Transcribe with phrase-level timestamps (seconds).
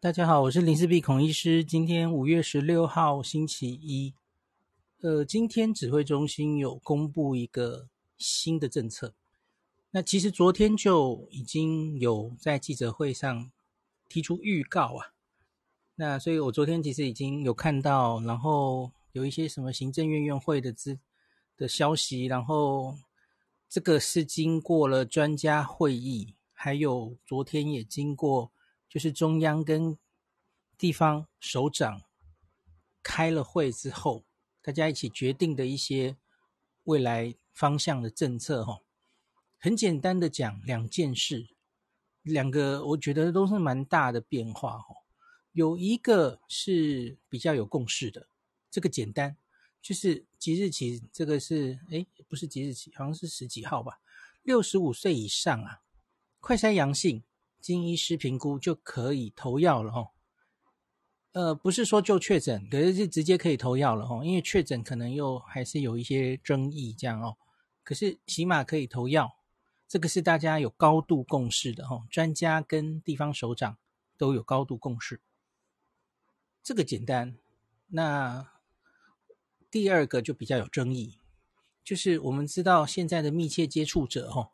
[0.00, 1.64] 大家好，我是林氏璧孔医师。
[1.64, 4.14] 今天五月十六号星期一，
[5.00, 9.12] 呃，今天指挥中心有公布一个新的政策。
[9.90, 13.50] 那其实昨天就已经有在记者会上
[14.08, 15.10] 提出预告啊。
[15.96, 21.00] 那所以我昨天其实已经有看到，然后有一些什么行政院院会的资
[21.56, 22.94] 的消息，然后
[23.68, 28.52] 这个是经过了专家会议，还有昨天也经过。
[28.88, 29.98] 就是中央跟
[30.78, 32.02] 地方首长
[33.02, 34.24] 开了会之后，
[34.62, 36.16] 大家一起决定的一些
[36.84, 38.80] 未来方向的政策，哈，
[39.58, 41.48] 很简单的讲两件事，
[42.22, 44.94] 两个我觉得都是蛮大的变化，哈，
[45.52, 48.28] 有一个是比较有共识的，
[48.70, 49.36] 这个简单，
[49.82, 54.00] 就是即日起，这个是诶，不是即日起，好像是十几号吧，
[54.42, 55.82] 六十五岁以上啊，
[56.40, 57.22] 快筛阳性。
[57.68, 60.08] 经医师评估就可以投药了哦，
[61.32, 67.36] 呃，不是说就确诊，可是就直接可以投药了哦，因为确诊可能又还是有一些争议这样哦。
[67.84, 69.36] 可是起码可以投药，
[69.86, 73.76] 这个是大家有高度共识的哦，专家跟地方首长
[74.16, 75.20] 都有高度共识，
[76.62, 77.36] 这个简单。
[77.88, 78.50] 那
[79.70, 81.18] 第二个就比较有争议，
[81.84, 84.52] 就是我们知道现在的密切接触者哦。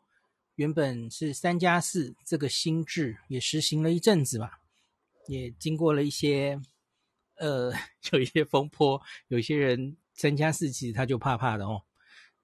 [0.55, 4.59] 原本是三加四这个新制也实行了一阵子吧，
[5.27, 6.61] 也经过了一些
[7.35, 7.73] 呃，
[8.13, 11.83] 有一些风波，有些人三加四其实他就怕怕的哦。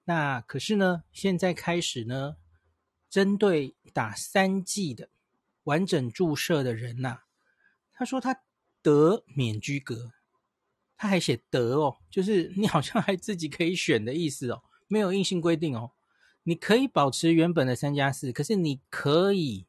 [0.04, 2.36] 那可是呢，现在开始呢，
[3.08, 5.08] 针对打三剂的
[5.64, 7.22] 完整注射的人呐、
[7.94, 8.42] 他说他
[8.82, 10.12] 得免居隔，
[10.96, 15.92] 他还写得哦，就是你好像还自己可以选的意思哦，没有硬性规定哦。
[16.44, 19.66] 你可以保持原本的三加四，可是你可以，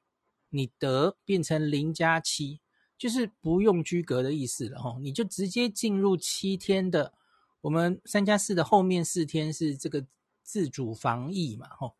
[0.49, 2.61] 你得变成零加七，
[2.97, 7.13] 就是不用居隔的意思了哈，你就直接进入七天的，
[7.61, 10.07] 我们三加四的后面四天是这个
[10.41, 11.93] 自主防疫嘛哈，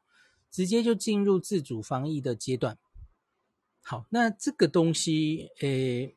[0.50, 2.80] 直接就进入自主防疫的阶段。
[3.84, 6.16] 好，那这个东西，诶，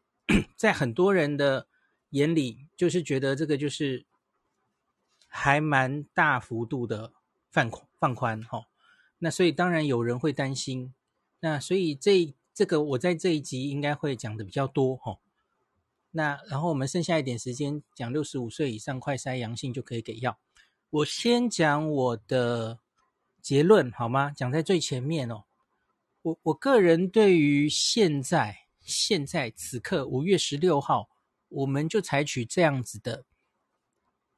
[0.56, 1.69] 在很多人的
[2.11, 4.06] 眼里，就是觉得这个就是
[5.27, 7.12] 还蛮大幅度的。
[7.56, 8.67] 放放宽哈，
[9.17, 10.93] 那所以当然有人会担心，
[11.41, 15.19] 那所以这这个我在这一集应该会讲的比较多哈。
[16.11, 20.39] 那然后我们剩下一点时间讲六十五岁以上快筛阳性就可以给药。
[20.91, 22.78] 我先讲我的
[23.41, 24.31] 结论好吗？
[24.37, 25.45] 讲在最前面哦。
[26.21, 31.09] 我我个人对于现在现在此刻五月十六号，
[31.49, 33.25] 我们就采取这样子的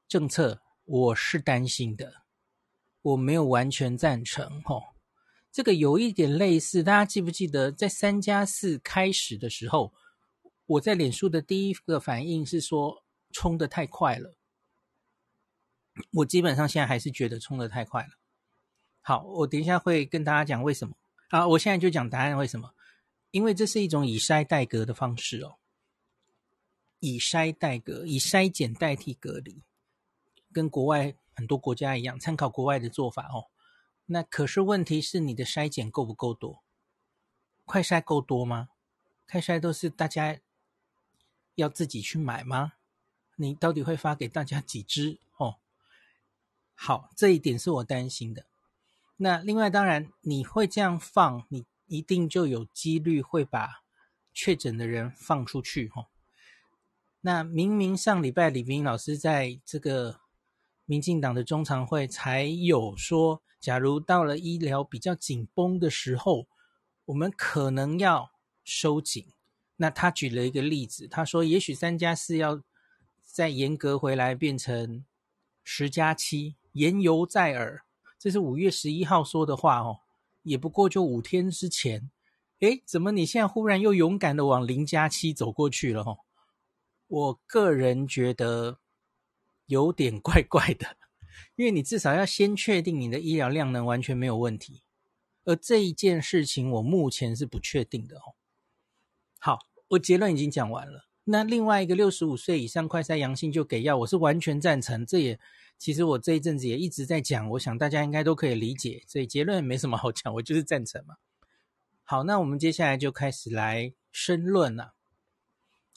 [0.06, 2.27] 政策，我是担心的。
[3.02, 4.82] 我没有完全赞成，吼，
[5.52, 9.92] 这个有一点类似，大家记不记得在三加四开始的时候，
[10.66, 14.34] 我在脸书的第一个反应是说冲得太快了。
[16.12, 18.10] 我基本上现在还是觉得冲得太快了。
[19.00, 20.94] 好，我等一下会跟大家讲为什么。
[21.30, 22.74] 好，我现在就讲答案为什么？
[23.30, 25.56] 因为这是一种以筛代隔的方式哦，
[26.98, 29.62] 以筛代隔，以筛检代替隔离，
[30.52, 31.14] 跟国外。
[31.38, 33.46] 很多国家一样，参考国外的做法哦。
[34.06, 36.64] 那可是问题是你的筛检够不够多？
[37.64, 38.70] 快筛够多吗？
[39.30, 40.40] 快筛都是大家
[41.54, 42.72] 要自己去买吗？
[43.36, 45.58] 你到底会发给大家几支哦？
[46.74, 48.44] 好，这一点是我担心的。
[49.18, 53.84] 那另外，当然你会这样放，你一定就有几率会把
[54.34, 56.08] 确诊的人放出去哦。
[57.20, 60.18] 那明明上礼拜李明老师在这个。
[60.90, 66.46] 民进党的中常会才有说，假如到了医疗比较紧绷的时候，
[67.04, 68.30] 我们可能要
[68.64, 69.26] 收紧。
[69.76, 72.62] 那他举了一个例子，他说，也许三加四要
[73.22, 75.04] 再严格回来，变成
[75.62, 77.84] 十加七，言犹在耳。
[78.18, 79.98] 这是五月十一号说的话哦，
[80.42, 82.10] 也不过就五天之前。
[82.60, 86.00] 诶，怎么你现在忽然又勇敢的往零加七走过去了？
[86.00, 86.18] 哦，
[87.08, 88.78] 我个人觉得。
[89.68, 90.96] 有点怪怪的，
[91.56, 94.82] 因为你至少要先确定你的医疗量能完全没有问题，
[95.44, 98.34] 而这一件事情我目前是不确定的哦。
[99.38, 101.06] 好，我结论已经讲完了。
[101.24, 105.04] 那另外一个六十五岁以上快筛阳性就给药，我是完全赞成。
[105.04, 105.38] 这也
[105.76, 111.16] 其实我这一阵子也一直在讲，我想大家应该都可以理解，所以结论没什么好讲，我就是赞成嘛。
[112.04, 114.94] 好，那我们接下来就开始来申论了。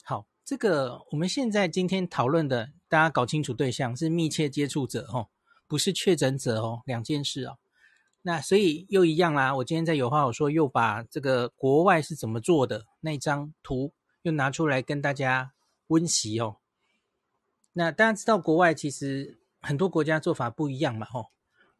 [0.04, 2.72] 好，这个我们现在今天讨论的。
[2.92, 5.30] 大家搞清楚对象是密切接触者哦，
[5.66, 7.56] 不是确诊者哦，两件事哦。
[8.20, 9.56] 那所以又一样啦。
[9.56, 15.54] 我今天在有话好说，又把这个国外是怎么做的那张图又拿出来跟大家
[15.86, 16.58] 温习哦。
[17.72, 21.28] 那大家知道，国外其实很多国家做法不一样嘛，吼，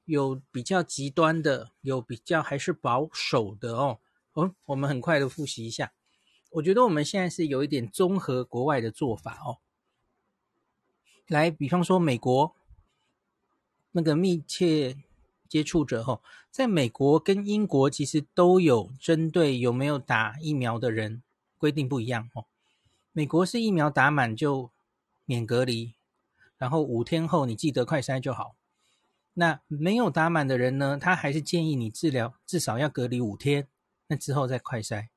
[0.06, 3.98] 有比较极端的，有比较还是保守的哦。
[4.32, 5.92] 哦，我们很快的复习一下。
[6.52, 9.58] 我觉得我们现在是有一点综合国外的做法哦。
[11.32, 12.54] 来，比方说美国
[13.92, 14.98] 那个密切
[15.48, 21.22] 接触者吼，在美国跟英国其实都有针对有没有打疫苗的人
[21.56, 22.44] 规定不一样哦。
[23.12, 24.70] 美国是疫苗打满就
[25.24, 25.94] 免隔离，
[26.58, 28.54] 然后五天后你记得快筛就好。
[29.32, 33.66] 那没有打满的人呢，他还是建议你治疗至少要隔离五天，
[34.08, 35.08] 那之后再快筛。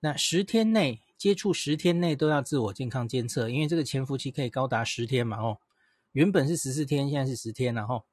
[0.00, 5.60] 那十天内接触十天内都要自我健康监测，因为这个潜伏期可以高达十天嘛，哦，
[6.10, 8.04] 原本是十四天，现在是十天，然后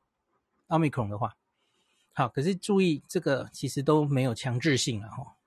[0.67, 1.35] 奥密克戎的话，
[2.13, 5.37] 好，可是注意这个其实都没有强制性了，哈。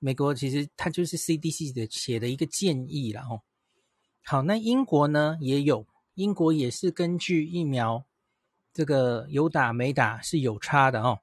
[0.00, 3.40] 美国其实它就是 CDC 的写的一个建议了，哦。
[4.22, 8.04] 好，那英国呢也有，英国也是根据疫苗
[8.74, 11.20] 这个有打没打是有差的哦，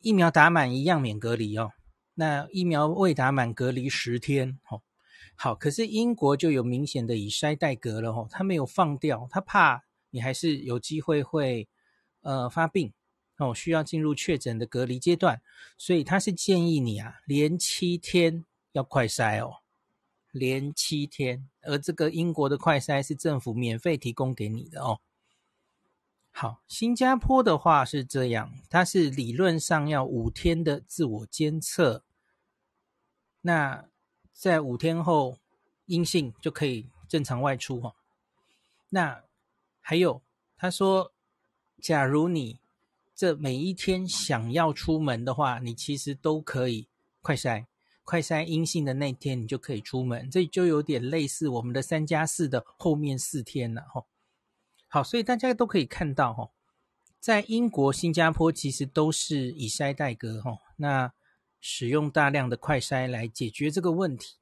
[0.00, 1.72] 疫苗打满一样免隔离哦。
[2.14, 4.80] 那疫苗未打满隔离十天，哦，
[5.34, 11.68] 好，可是英国就有明显的以筛代隔了，哦，他没有放掉，他怕你还是有机会会
[12.20, 12.92] 呃发病，
[13.38, 15.42] 哦，需要进入确诊的隔离阶段，
[15.76, 19.62] 所以他是建议你啊，连七天要快筛哦，
[20.30, 25.00] 连七天，而这个英国的快筛是政府免费提供给你的哦。
[26.30, 32.04] 好，新加坡的话是这样，它是理论上要五天的自我监测，
[33.42, 33.88] 那
[34.32, 35.38] 在五天后
[35.86, 37.94] 阴性就可以正常外出哈。
[38.88, 39.22] 那
[39.80, 40.22] 还有，
[40.56, 41.12] 他说，
[41.80, 42.58] 假如你
[43.14, 46.86] 这每一天想要出门的话，你其实都可以
[47.20, 47.66] 快筛，
[48.04, 54.04] 快筛阴性的那天你就可以出门，这就有点类似我们的三加四的后面四天了哈。
[54.88, 56.50] 好，所以大家都可以看到哈，
[57.18, 61.12] 在英国、新加坡其实都是以筛代隔哈，那
[61.62, 64.34] 使用大量的快筛来解决这个问题。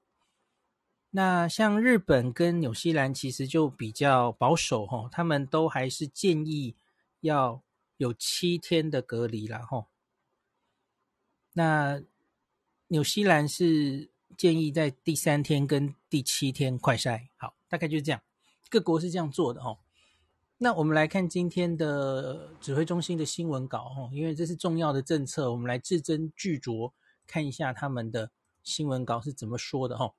[1.10, 6.74] 那像日本跟纽西兰其实就比较保守哈，他们都还是建议
[7.20, 7.62] 要
[7.98, 9.86] 有七天的隔离啦哈。
[11.52, 12.00] 那
[12.86, 18.22] 纽西兰是建议在第三天跟第七天快筛，好，大概就是这样，
[18.70, 19.76] 各国是这样做的哈。
[20.58, 26.92] 那我们来看今天的指挥中心的新闻稿哈，因为这是重要的政策，我们来字斟句酌
[27.30, 28.32] 看一下他们的
[28.64, 30.14] 新闻稿是怎么说的哈。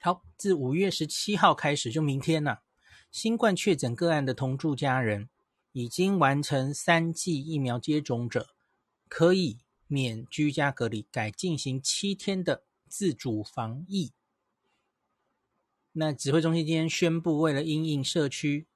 [0.00, 2.58] 好，自五月十七号开始，就明天呐，
[3.12, 5.30] 新冠确诊个案的同住家人
[5.70, 8.48] 已经完成三剂疫苗接种者，
[9.08, 14.10] 可以免居家隔离，改进行七天的自主防疫。
[15.92, 18.66] 那指挥中心今天宣布，为了因应社区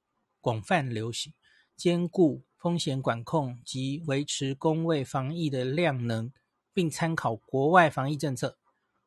[0.40, 1.34] 广泛流行，
[1.74, 6.32] 兼顾风险管控及维持公卫防疫的量能，
[6.76, 8.58] 并参考国外防疫政策。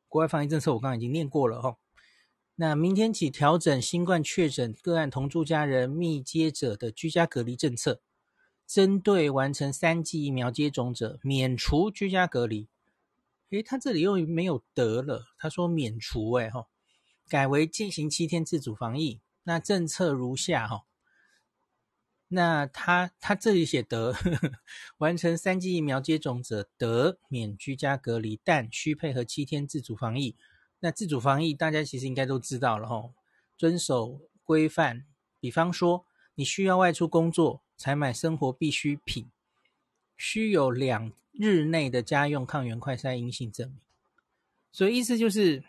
[0.07, 1.77] 国外防疫政策我刚刚已经念过了哈。
[2.56, 8.01] 那明天起调整新冠确诊个案同住家人密接者的居家隔离政策，
[8.66, 12.68] 针对完成三剂疫苗接种者免除居家隔离。
[13.51, 16.66] 诶，他这里又没有得了，他说免除诶哈，
[17.27, 19.21] 改为进行七天自主防疫。
[19.44, 20.85] 那政策如下哈。
[22.31, 24.52] 那他他这里写得呵呵
[25.00, 30.36] 完成三剂疫苗接种者得免居家隔离，但需配合七天自主防疫。
[30.80, 33.14] 那自主防疫大家其实应该都知道了吼，
[33.57, 35.06] 遵守规范。
[35.40, 36.06] 比方说，
[36.36, 39.30] 你需要外出工作，采买生活必需品，
[40.16, 43.80] 需有两日内的家用抗原快筛阴性证明。
[44.71, 45.64] 所以意思就是，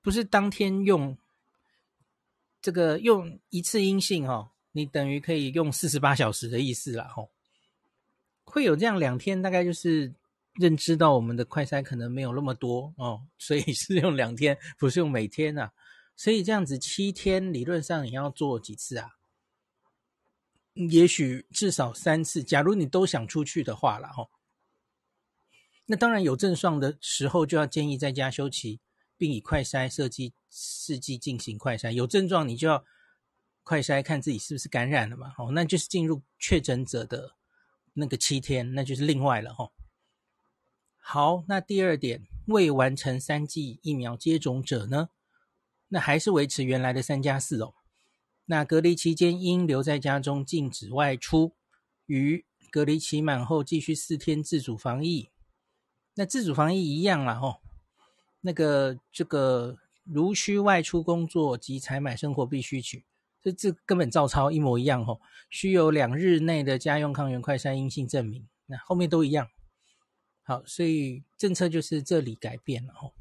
[0.00, 1.18] 不是当天用
[2.62, 4.52] 这个用一次阴性哈。
[4.72, 7.30] 你等于可以用四十八小时的意思啦，吼，
[8.44, 10.12] 会有这样两天，大概就是
[10.54, 15.72] 认知到我们的快筛可能没有那么多哦，所以是用两天，不是用每天啊，
[16.14, 19.16] 所以这样子七天理论上你要做几次啊？
[20.74, 24.30] 也许至少三次，假如你都想出去的话了，吼，
[25.86, 28.80] 那当然有症状的时候就要建议在家休息，
[29.16, 32.84] 并以快筛设计试剂进行快筛，有症状你就要。
[33.68, 35.34] 快筛看自己是不是感染了嘛？
[35.36, 37.34] 哦，那就是进入确诊者的
[37.92, 39.70] 那个七天，那就是另外了哈。
[40.96, 45.10] 好，那第二点，未完成三剂疫苗接种者呢，
[45.88, 47.74] 那还是维持原来的三加四哦。
[48.46, 51.52] 那隔离期间应留在家中，禁止外出。
[52.06, 55.28] 于隔离期满后，继续四天自主防疫。
[56.14, 57.60] 那自主防疫一样啦，吼，
[58.40, 63.04] 那个这个如需外出工作及采买生活必需品，
[63.42, 69.48] 这这根本照抄一模一样吼，需有两日内的家用抗原快筛阴性证明，那后面都一样。
[70.42, 73.14] 好，所以政策就是这里改变了吼。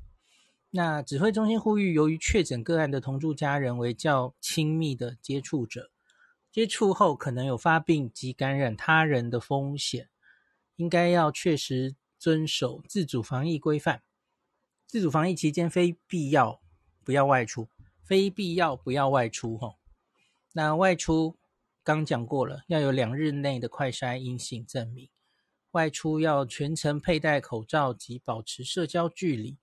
[0.69, 5.91] 那指挥中心呼吁，由于确诊个案的同住家人为较亲密的接触者，
[6.51, 10.09] 接触后可能有发病及感染他人的风险，
[10.75, 14.01] 应该要确实遵守自主防疫规范。
[14.85, 16.61] 自主防疫期间非必要
[17.03, 17.67] 不要外出，
[18.03, 19.75] 非必要不要外出哦。
[20.57, 21.37] 那外出
[21.83, 25.07] 刚讲过了，要有两日内的快筛阴性证明，
[25.69, 29.59] 外出要全程佩戴口罩及保持社交距离。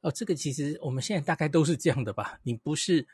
[0.00, 2.40] 哦，这个其实我们现在大概都是这样的吧？
[2.44, 3.06] 你不是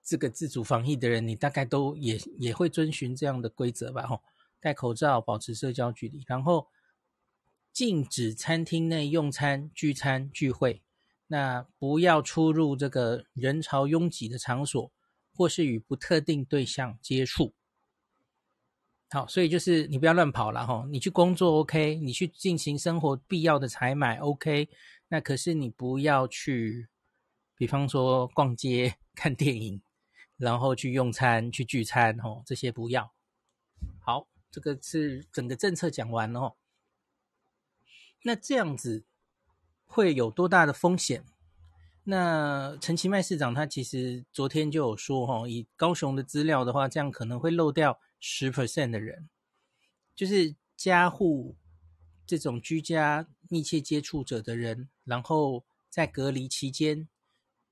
[0.00, 4.06] 这个自主防疫的人，你大概都也也会遵循这样的规则吧？
[4.06, 4.22] 吼，
[4.60, 6.68] 戴口罩，保持社交距离，然后
[7.72, 10.80] 禁止餐厅内用餐、聚餐、聚会。
[11.26, 14.92] 那不要出入这个人潮拥挤的场所，
[15.34, 17.54] 或是与不特定对象接触。
[19.10, 20.86] 好，所以就是你不要乱跑了哈。
[20.90, 24.68] 你去工作 OK，你去进行生活必要的采买 OK。
[25.08, 26.88] 那可是你不要去，
[27.56, 29.82] 比方说逛街、看电影，
[30.36, 33.12] 然后去用餐、去聚餐，哦，这些不要。
[33.98, 36.56] 好，这个是整个政策讲完了哦。
[38.22, 39.04] 那这样子
[39.86, 41.24] 会有多大的风险？
[42.10, 49.28] 那陈其迈市长他其实昨天就有说，哈，以高雄的资料的话，这样可能会漏掉十 percent 的人，
[50.14, 51.56] 就是家户。
[52.26, 57.08] 这种居家密切接触者的人，然后在隔离期间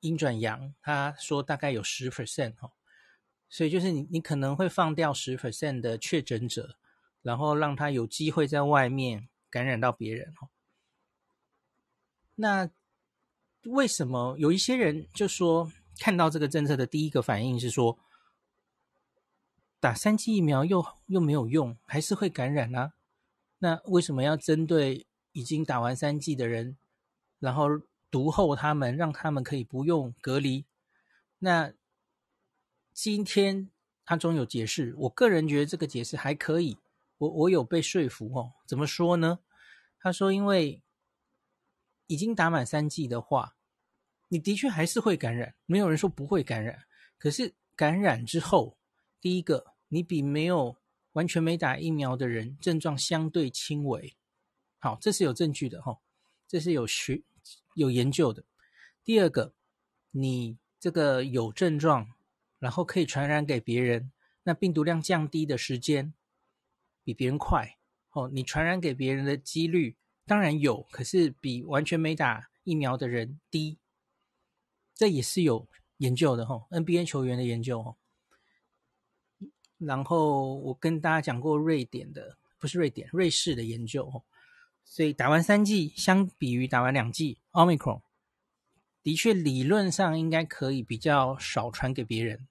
[0.01, 2.73] 阴转阳，他说大概有十 percent 哦，
[3.49, 6.77] 所以就是你你可能会放掉十 percent 的确诊者，
[7.23, 10.49] 然后让他有机会在外面感染到别人哦。
[12.35, 12.69] 那
[13.65, 17.99] 为什么有一些人就说看到这个政策的第一个反应是说，
[19.81, 22.93] 打三剂疫苗又又没有用，还是会感染啊？
[23.59, 26.77] 那为什么要针对已经打完三剂的人，
[27.41, 27.69] 然后
[28.11, 30.65] 毒后他们，让他们可以不用隔离？
[31.41, 31.73] 那
[32.93, 33.71] 今天
[34.05, 36.79] 他中有解释，我个人觉得这个解释还可以，
[37.19, 38.53] 我我有被说服哦。
[38.67, 39.41] 怎么说呢？
[40.01, 40.83] 他说，因为
[42.09, 43.55] 已经打满三剂的话，
[44.27, 46.81] 你的确还是会感染，没有人说不会感染。
[47.17, 48.77] 可是感染之后，
[49.21, 50.77] 第一个，你比没有。
[51.13, 54.15] 完全没打疫苗的人，症状相对轻微。
[54.79, 55.99] 好，这是有证据的哈，
[56.47, 57.23] 这是有学
[57.75, 58.45] 有研究的。
[59.03, 59.53] 第二个，
[60.13, 62.13] 你这个有症状，
[62.61, 64.13] 然后可以传染给别人，
[64.45, 66.15] 那病毒量降低的时间
[67.03, 67.79] 比别人快。
[68.11, 69.97] 哦，你传染给别人的几率
[70.29, 73.79] 当然有，可是比完全没打疫苗的人低。
[74.95, 75.67] 这也是有
[75.97, 77.97] 研究的哈，NBA 球员的研究哈。
[79.79, 84.23] 然后我跟大家讲过瑞典的，不是瑞典，瑞士的研究哦。
[84.85, 88.03] 所以打完三剂，相比于打完两剂，Omicron
[89.03, 92.49] 的确理论上应该可以比较少传给别人。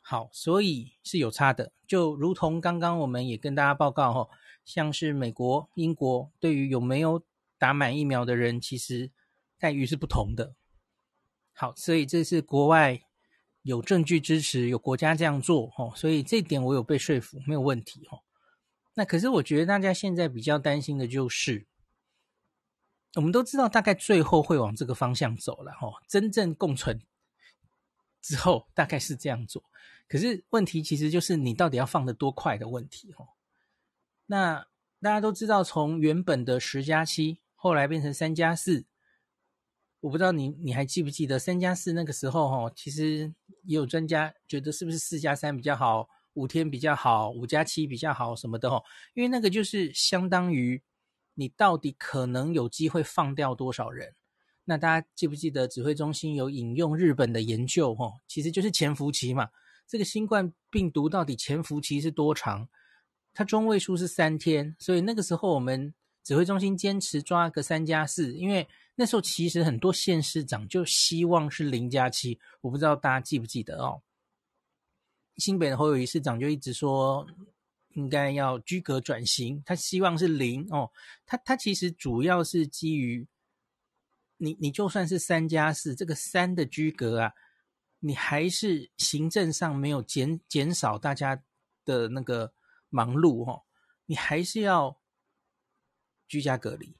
[0.00, 1.72] 好，所以是有差的。
[1.86, 4.30] 就如同刚刚我们也跟大家报告哈，
[4.64, 7.24] 像是美国、英国对于有没有
[7.58, 9.10] 打满疫苗的人，其实
[9.58, 10.54] 待遇是不同的。
[11.52, 13.02] 好，所以这是国外。
[13.62, 18.22] 有证据支持，有国家这样做，哦，所以这点我有被说服，没有问题，哦。
[18.94, 21.66] 那可是我觉得大家现在比较担心的就是，
[23.16, 27.02] 我们都知道大概最后会往这个方向走了，哦，真正共存
[28.22, 29.62] 之后大概是这样做。
[30.08, 33.28] 可是问题其实就是你到底要放得多快的问题，哦。
[34.30, 34.64] 那
[35.00, 38.86] 大家都知道，从原本的十加七，后来变成三加四。
[39.98, 43.34] 我不知道你你还记不记得三加四那个时候哈，其实
[43.64, 48.80] 也有专家觉得是不是四加三比较好，五天比较好，五加七比较好什么的哈，
[49.14, 50.80] 因为那个就是相当于
[51.34, 54.14] 你到底可能有机会放掉多少人。
[54.64, 59.48] 那大家记不记得指挥中心有引用日本的研究哈，其实就是潜伏期嘛。
[59.88, 62.68] 这个新冠病毒到底潜伏期是多长？
[63.32, 68.68] 它中位数是三天，所以那个时候我们指挥中心坚持抓个三加四，因为。
[68.96, 74.02] 那时候其实很多县市长就希望是零加七，我不知道大家记不记得哦。
[75.38, 77.26] 新北的侯友谊市长就一直说
[77.94, 80.90] 应该要居隔转型，他希望是零哦。
[81.24, 83.26] 他他其实主要是基于
[84.36, 87.32] 你你就算是三加四，这个三的居隔啊，
[88.00, 91.42] 你还是行政上没有减减少大家
[91.86, 92.52] 的那个
[92.90, 93.62] 忙碌哦，
[94.04, 95.00] 你还是要
[96.28, 96.94] 居家隔离。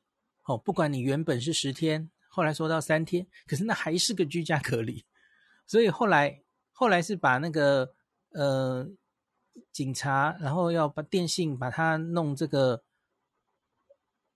[0.44, 5.04] 哦，不管你原本是十天，后来说到三天，可是那还是个居家隔离，
[5.66, 6.42] 所以后来
[6.72, 7.94] 后来是把那个
[8.30, 8.88] 呃
[9.70, 12.82] 警察，然后要把电信把它弄这个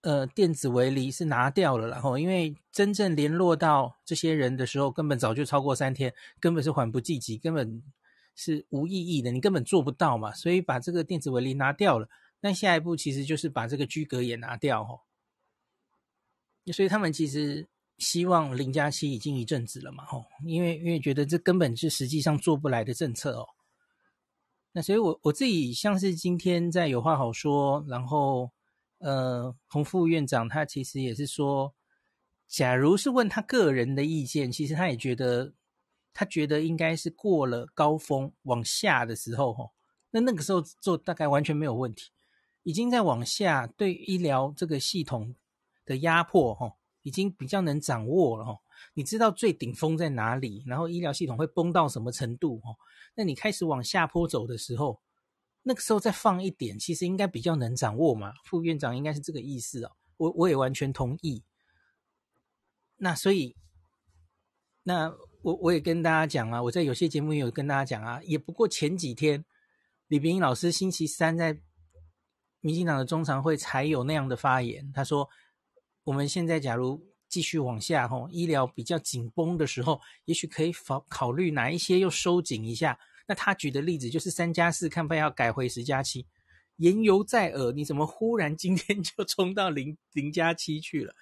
[0.02, 7.82] 呃电子围篱是拿掉了，然后因为真正联络到这些人的时候，根本早就超过三天，根本是缓不济急，根本
[8.34, 12.08] 是无意义的，你根本做不到嘛，所以把这个电子围篱拿掉了。
[12.40, 15.00] 那下一步其实就是把这个居隔也拿掉哦，
[16.72, 23.46] 所以他们其实希望零加七已经一阵子了嘛吼，因为因为觉得这根本是实际上做不来的政策哦。
[24.72, 28.50] 那所以我我自己像是今天在有话好说，然后
[28.98, 31.72] 呃洪副院长他其实也是说，
[32.48, 35.54] 假如是问他个人的意见，其实他也觉得
[36.14, 39.73] 他觉得应该是过了高峰往下的时候吼，
[40.12, 42.12] 那那个时候做大概完全没有问题。
[42.62, 45.35] 已经在往下，对医疗这个系统
[45.85, 48.61] 的压迫，哈，已经比较能掌握了，哈。
[48.94, 52.75] 你知道最顶峰在哪里，然后医疗系统会崩到什么程度，哈。
[53.16, 55.02] 那你开始往下坡走的时候，
[55.64, 58.33] 那个时候再放一点，其实应该比较能掌握嘛。
[58.44, 61.42] 副院长应该是这个意思哦，我我也完全同意。
[62.97, 63.56] 那所以，
[64.85, 69.44] 那我我也跟大家讲啊，我在有些节目也有跟大家讲啊，也不过前几天
[70.08, 71.60] 李秉颖老师星期三在。
[72.66, 75.28] 民进党的中常会才有那样的发言，他说
[76.04, 76.98] ：“我们现在假如
[77.28, 82.98] 继续往下，吼，医疗比较紧绷的时候，也许可以考考虑哪一些又收紧一下。”
[83.28, 86.26] 那他举的例子就是三加四，看不要改回十加七，
[86.76, 87.70] 言犹在耳。
[87.72, 91.14] 你怎么忽然今天就冲到零零加七去了？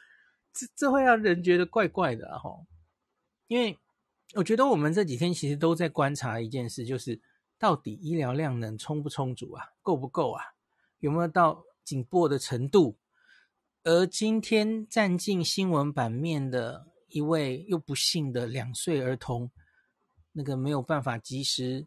[0.52, 2.64] 这这会让人觉得怪怪的，吼。
[3.48, 3.76] 因为
[4.34, 7.20] 我觉得我们这几天其实都在观察一件事，就是
[7.58, 10.42] 到底医疗量能充不充足啊，够不够啊？
[11.00, 12.96] 有没有到紧迫的程度？
[13.84, 19.50] 而今天占尽新闻版面的一位又不幸的两岁儿童，
[20.32, 21.86] 那个没有办法及时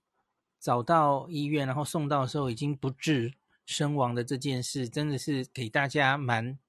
[0.59, 3.33] 找到医院，然后送到的时候已经不治
[3.65, 6.59] 身亡的这件事，真的是给大家蛮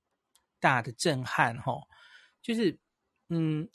[0.61, 1.75] 大的震撼哈。
[2.41, 2.79] 就是，
[3.29, 3.69] 嗯，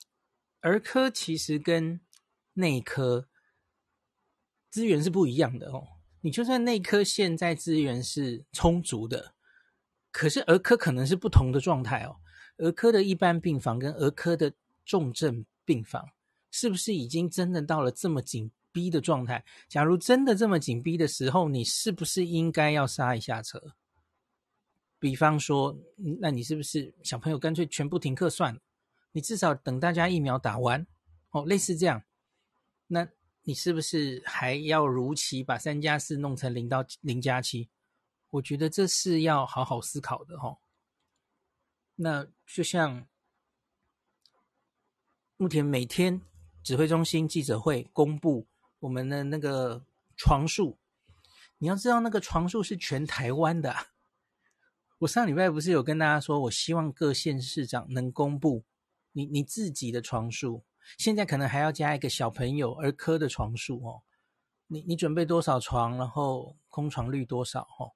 [0.62, 2.00] 儿科其实跟
[2.54, 3.28] 内科
[4.70, 5.88] 资源是不一样的哦。
[6.22, 9.34] 你就算内科现在资源是充足的，
[10.12, 12.18] 可是儿科可能是不同的状态哦。
[12.58, 14.54] 儿科的一般病房跟儿科的
[14.86, 16.12] 重症病房，
[16.52, 19.44] 是不是已经真的到了这么紧逼的状态？
[19.68, 23.74] 假如真的这么紧逼的时候，你是不是应该要刹一下车？
[25.00, 25.76] 比方说，
[26.20, 28.62] 那你是不是小朋友干脆全部停课算了？
[29.12, 30.86] 你至少等大家疫苗打完
[31.32, 32.04] 哦，类似这样，
[32.88, 33.08] 那。
[33.44, 37.72] 你是不是还要如期把三加四弄成零到零加七？
[38.30, 40.60] 我觉得这是要好好思考的齁。
[41.96, 43.08] 那就像
[45.38, 46.22] 目前每天
[46.62, 48.46] 指挥中心记者会公布
[48.78, 49.84] 我们的那个
[50.16, 50.78] 床数，
[51.58, 53.76] 你要知道那个床数是全台湾的。
[55.00, 58.64] 我上礼拜不是有跟大家说，我希望各县市长能公布
[59.12, 60.64] 你你自己的床数。
[60.98, 64.02] 现在可能还要加一个小朋友儿科的床数哦，
[64.68, 67.94] 你你准备多少床，然后空床率多少哦，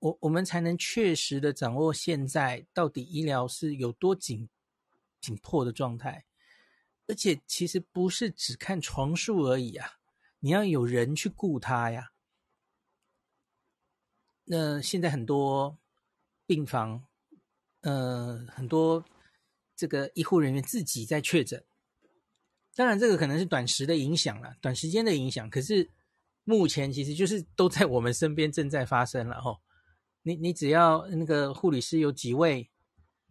[0.00, 4.48] 我我们才能确实的掌握现在到底医疗是有多紧
[5.20, 6.26] 紧迫的状态，
[7.06, 9.98] 而且其实不是只看床数而已啊，
[10.40, 12.10] 你要有人去顾他呀。
[14.46, 15.78] 那现在很多
[16.44, 17.06] 病房，
[17.80, 19.02] 呃，很多
[19.76, 21.64] 这个医护人员自己在确诊。
[22.76, 25.48] 当然，这个可能是短时的影响了，短时间的影响。
[25.48, 25.90] 可是
[26.42, 29.60] 目前其实就是都在我们身边正在发生了哦。
[30.22, 32.70] 你你只要那个护理师有几位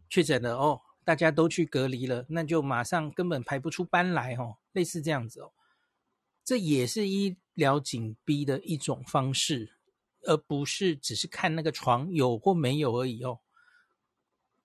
[0.10, 5.52] 确诊了哦，大家都去隔离了，那就马上根本排不出班来哦，类似这样子哦。
[6.46, 9.74] 这也是医疗紧逼的一种方式，
[10.22, 13.40] 而不是只是看那个床有或没有而已哦。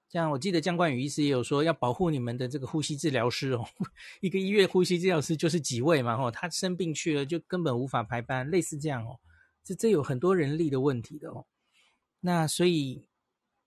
[0.09, 3.69] 像我记得江冠宇医师也有说，要保护你们的这个呼吸治疗师哦，
[4.23, 9.21] 一个医院呼吸治疗师就是几位嘛，吼，他生病去了就根本无法排班，类似这样哦，
[9.63, 11.47] 这这有很多人力的问题的哦，
[12.21, 13.07] 那所以，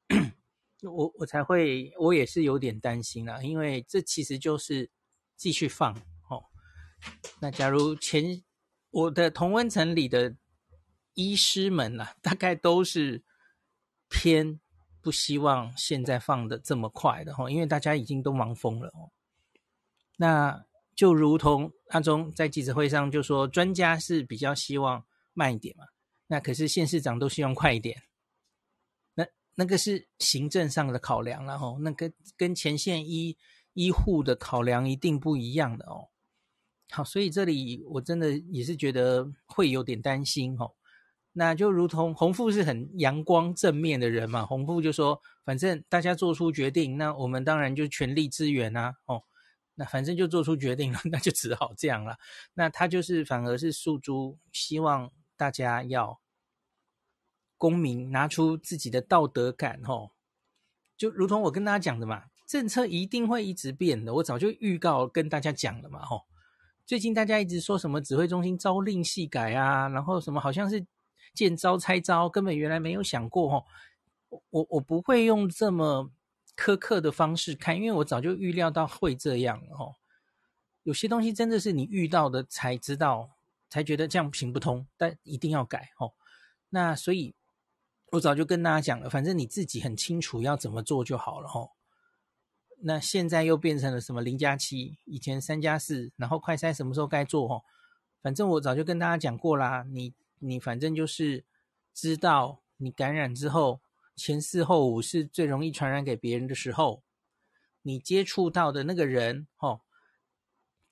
[0.82, 4.90] 我我才会，我也是有点担心啦，因为这其实就是
[5.38, 5.94] 继续放
[6.28, 6.46] 哦，
[7.40, 8.44] 那假如前
[8.90, 10.36] 我的同温层里的
[11.14, 13.24] 医师们呐、大概都是
[14.10, 14.60] 偏。
[15.02, 19.10] 不希望现在放的这么快的哈，因为大家已经都忙疯了哦。
[20.18, 25.86] 那就如同阿中在记者会上就说，专家是比较希望慢一点嘛，
[26.28, 28.04] 那可是县市长都希望快一点。
[29.16, 33.36] 那那个是行政上的考量，然后那个跟前线医
[33.74, 36.10] 医护的考量一定不一样的哦。
[36.92, 40.74] 好，所以这里我真的也是觉得会有点担心哦。
[41.34, 48.96] 那就如同洪富是很阳光正面的人嘛，洪富就说，反正大家做出决定，那我们当然就全力支援啊。
[49.06, 49.24] 哦，
[49.76, 52.18] 那反正就做出决定了， 那就只好这样了。
[52.56, 56.20] 那他就是反而是诉诸希望大家要
[57.58, 60.12] 公民拿出自己的道德感哦。
[60.98, 66.04] 就如同我跟大家讲的嘛，政策一定会一直变的，我早就预告跟大家讲了嘛。
[66.04, 66.24] 吼，
[66.86, 70.86] 最近大家一直说什么指挥中心朝令夕改啊，然后什么好像是。
[71.34, 73.66] 见招拆招，根本原来没有想过哦。
[74.50, 76.10] 我我不会用这么
[76.56, 79.96] 苛刻的方式看，因为我早就预料到会这样哦。
[80.84, 83.32] 有些东西真的是你遇到的才知道，
[83.70, 86.14] 才觉得这样行不通，但一定要改哦。
[86.70, 87.36] 那所以，
[88.12, 91.72] 我早就跟大家讲了，反正你自己很清楚要怎么做就好了哦。
[92.84, 97.64] 那现在又变成了什么零加七，以前三加四，然后快筛什么时候该做哦？
[98.22, 100.14] 反正我早就跟大家讲过啦，你。
[100.44, 101.46] 你反正就是
[101.94, 103.80] 知道，你感染之后
[104.16, 107.04] 前四后五是最容易传染给别人的时候，
[107.84, 109.82] 你接触到的那个人，哦，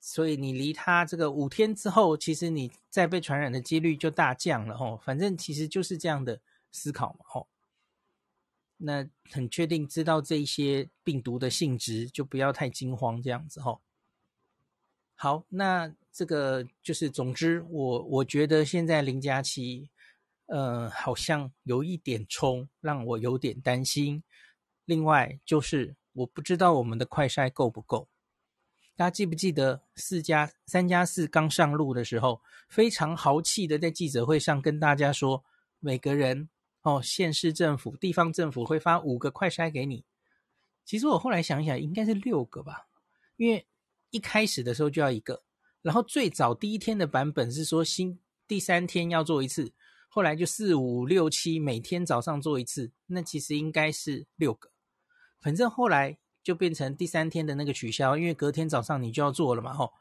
[0.00, 7.46] 所以你离他这个五天之后，其实你再被传染的几率就大降了，哦，反正其实就是这样的思考嘛，哦，
[8.78, 13.80] 那很确定知道这一些病毒的性质，就不要太惊慌这样子，哦。
[15.22, 15.92] 好，那。
[16.12, 19.88] 这个就是，总之，我我觉得现在零加七，
[20.46, 24.24] 呃，好像有一点冲，让我有点担心。
[24.84, 28.08] 另外就是，我不知道我们的快筛够不够。
[28.96, 35.44] 大家记不记得四加三加四刚上路的时候，非常豪气的在记者会上跟大家说，
[35.78, 36.48] 每个人
[36.82, 40.04] 哦，县市政府、地方政府会发五个快筛给你。
[40.84, 42.88] 其实我后来想想，应该是六个吧，
[43.36, 43.64] 因为
[44.10, 45.42] 一开始的时候就要一个。
[45.82, 49.72] 然后最早第一天的版本是说新第三天要做一次，
[50.08, 54.70] 后来就四五六七每天早上做一次，那其实应该是六个，
[55.40, 59.92] 反正后来就变成第三天的那个取消，因为隔天早上你就要做了嘛，吼，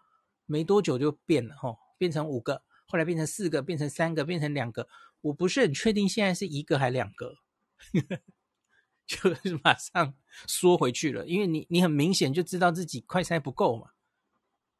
[0.45, 4.89] 没多久就变了，吼，变成五个，后来变成四个，变成三个，变成两个，
[5.21, 7.35] 我不是很确定现在是一个还两个，
[9.07, 10.15] 就是马上
[10.47, 13.91] 缩回去了，因为你你很明显就知道自己快筛不够嘛，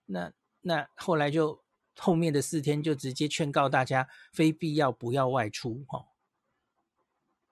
[0.09, 0.33] 那。
[0.61, 1.63] 那后来就
[1.95, 6.05] 后面的四天就直接劝告大家非必要不要外出哈。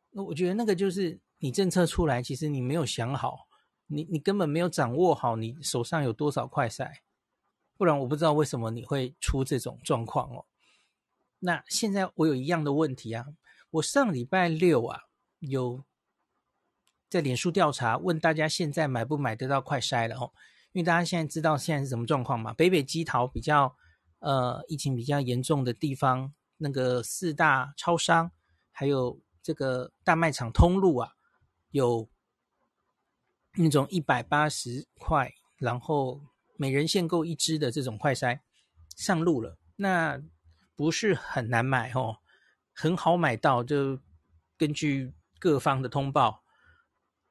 [0.10, 3.48] 那我觉得那个就是你政策出来，其实你没有想好，
[3.86, 6.91] 你你根本没有掌握好你手上有多少快筛，
[7.78, 10.46] 不然我不知道为什么你会出这种状况哦。
[11.39, 13.26] 那现在我有一样的问题啊，
[13.72, 15.04] 我上礼拜六啊
[15.39, 15.86] 有
[17.10, 20.34] 在脸书调查问大家现在买不买得到快筛了哦。
[20.78, 22.54] 因为大家现在知道现在是什么状况嘛？
[22.54, 23.76] 北北基桃比较
[24.20, 28.32] 呃疫情比较严重的地方，那个四大超商
[28.72, 31.13] 还有这个大卖场通路啊，
[31.72, 32.08] 有
[33.56, 36.22] 那种一百八十块，然后
[36.58, 38.42] 每人限购一支的这种快筛
[38.96, 39.58] 上路了。
[39.78, 40.22] 那
[40.76, 42.20] 不是很难买哦，
[42.72, 44.00] 很好买到，就
[44.56, 46.44] 根据各方的通报。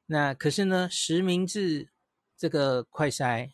[0.07, 1.87] 那可是呢，实名制。
[2.37, 3.49] 这个快筛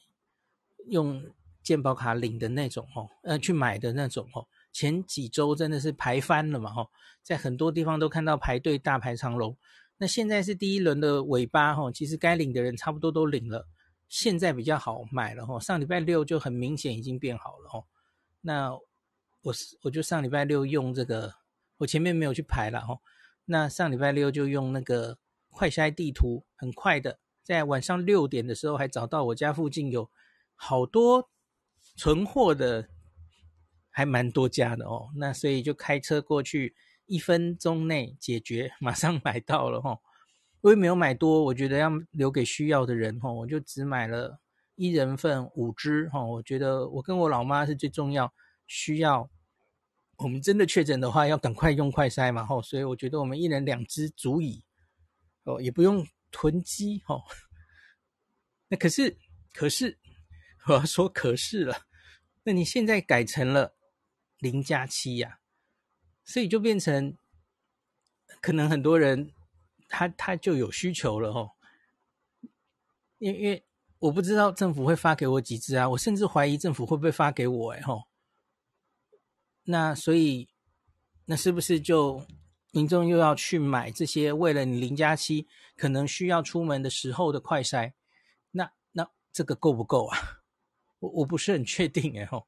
[0.88, 1.24] 用
[1.63, 6.89] 健保卡领的那种哦，呃，去买的那种哦，前几周真的是排翻了嘛哦，
[7.22, 9.56] 在很多地方都看到排队大排长龙。
[9.98, 13.65] 那现在是第一轮的尾巴哦，其实该领的人差不多都领了，
[14.10, 15.58] 现在比较好买了哦。
[15.60, 17.86] 上礼拜六就很明显已经变好了哦。
[18.41, 18.78] 那
[19.43, 21.34] 我是我就上礼拜六用这个，
[21.78, 23.00] 我前面没有去排了哦。
[23.46, 25.17] 那上礼拜六就用那个
[25.50, 27.19] 快筛地图，很快的。
[27.43, 30.10] 在晚上六点的时候，还找到我家附近有
[30.56, 31.29] 好多
[31.97, 32.88] 存货的，
[33.89, 35.10] 还蛮多家的哦。
[35.17, 36.73] 那所以就开车过去，
[37.06, 39.99] 一分钟内解决，马上买到了哦。
[40.62, 43.34] 我也没有买多，我觉得要留给需要的人哦。
[43.34, 44.39] 我就只买了
[44.75, 46.25] 一人份五支哦。
[46.25, 48.34] 我觉得我跟我老妈是最重要，
[48.65, 49.29] 需要
[50.19, 52.62] 我们真的确诊的话，要赶快用快筛嘛吼。
[52.62, 54.63] 所以我觉得我们一人两支足矣
[55.43, 56.08] 哦，也不用。
[56.34, 57.24] 囤积哦，
[58.67, 59.17] 那可是
[59.54, 59.98] 可是
[60.67, 61.86] 我要说可是了，
[62.43, 63.76] 那你现在改成了
[64.39, 65.39] 零加七呀，
[66.26, 67.15] 所以就变成
[68.41, 69.32] 可能很多人
[69.88, 71.52] 他他就有需求了哦，
[73.19, 73.65] 因为因为
[74.00, 78.08] 我不知道政府会发给我几支啊，我甚至怀疑政府会不会发给我哎吼，
[79.63, 80.50] 那所以
[81.26, 82.26] 那是不是就？
[82.73, 87.93] 民众又要去买这些，为了你零加七可能需要出门的时候的快筛，
[88.49, 90.17] 那那这个够不够啊？
[90.97, 92.47] 我我不是很确定哎吼。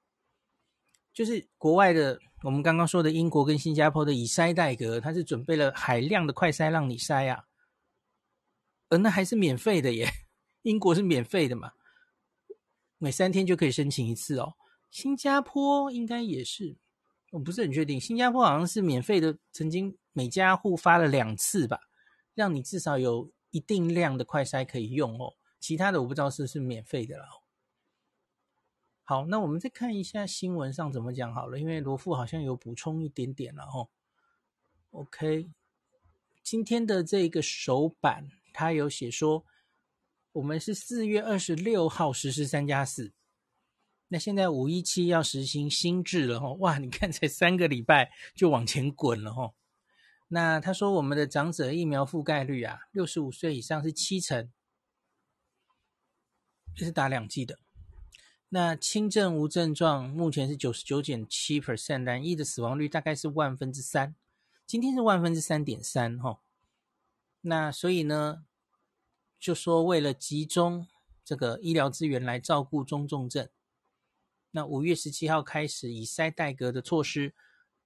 [1.13, 7.45] 就是国外的，我们刚刚说的英国跟新加坡的以筛代隔，它是准备了海量的快筛让你筛啊，
[8.89, 10.09] 而那还是免费的耶。
[10.63, 11.73] 英国是免费的嘛，
[12.97, 14.55] 每三天就可以申请一次哦。
[14.89, 16.75] 新加坡应该也是，
[17.31, 18.01] 我不是很确定。
[18.01, 21.81] 新加坡好像是免费的，曾经每家户发了两次吧，
[22.33, 25.33] 让你至少有一定量的快筛可以用哦。
[25.59, 27.25] 其他的我不知道是不是免费的了。
[29.03, 33.89] 好，那我们再看一下新闻上怎么讲好了，因为罗富好像有补充一点点了哦。
[34.91, 35.51] OK，
[36.41, 39.43] 今天的这个首版它有写说，
[40.31, 43.11] 我们是四月二十六号实施三加四，
[44.07, 46.53] 那现在五一七要实行新制了哦。
[46.61, 49.53] 哇，你看才三个礼拜就往前滚了哦。
[50.27, 54.51] 那他说我们的长者疫苗覆盖率啊，六十五岁以上是七成，
[56.75, 57.59] 这是打两剂的。
[58.49, 64.15] 那轻症无症状目前是九十九点七 percent，染疫的死亡率大概是万分之三，
[64.65, 66.39] 今天是万分之三点三哈。
[67.41, 68.45] 那所以呢，
[69.39, 70.87] 就说为了集中
[71.23, 73.47] 这个医疗资源来照顾中重症，
[74.51, 77.35] 那五月十七号开始以筛代隔的措施，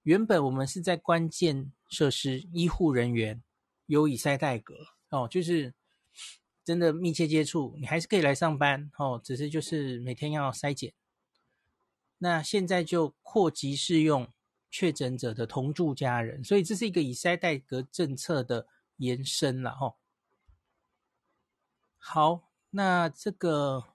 [0.04, 3.42] 原本我们是在关键设施医护人员
[3.84, 4.74] 有以筛代隔
[5.10, 5.74] 哦，就是。
[6.62, 10.92] 真的密切接触，你还是可以来上班哦，只是就是每天要筛检。
[12.18, 14.30] 那现在就扩及适用
[14.70, 19.96] 确诊者的同住家人，所以这是一个以筛代隔政策的延伸了哦。
[21.96, 23.94] 好，那这个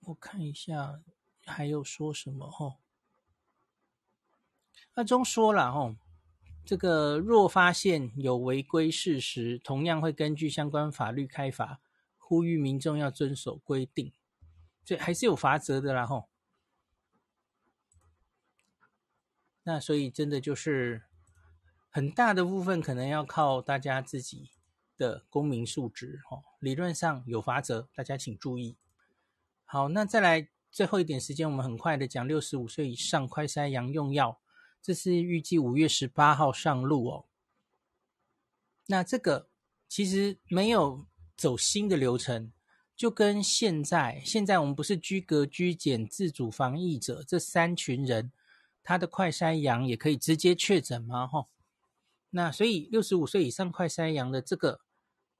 [0.00, 1.02] 我看一下
[1.44, 2.78] 还有说什么哦。
[4.94, 5.96] 阿中说了哦。
[6.64, 11.80] 这个若发现有违规事实，同样会根据相关法律开罚，
[12.16, 14.12] 呼吁民众要遵守规定，
[14.84, 16.28] 这还是有罚则的啦吼。
[19.64, 21.02] 那所以真的就是
[21.90, 24.50] 很大的部分可能要靠大家自己
[24.96, 26.42] 的公民素质哦。
[26.58, 28.76] 理论上有罚则，大家请注意。
[29.64, 34.41] 好，那再来最后一点时间，我们很快的讲六十五岁以上快筛阳用药。
[34.82, 37.26] 这是预计五月十八号上路哦。
[38.88, 39.48] 那这个
[39.88, 42.52] 其实没有走新的流程，
[42.96, 48.32] 就跟现在，现在我们不是居隔、居检、自主防疫者这三群人，
[48.82, 51.26] 他的快筛阳也可以直接确诊吗？
[51.26, 51.46] 哈，
[52.30, 54.80] 那所以六十五岁以上快筛阳的这个，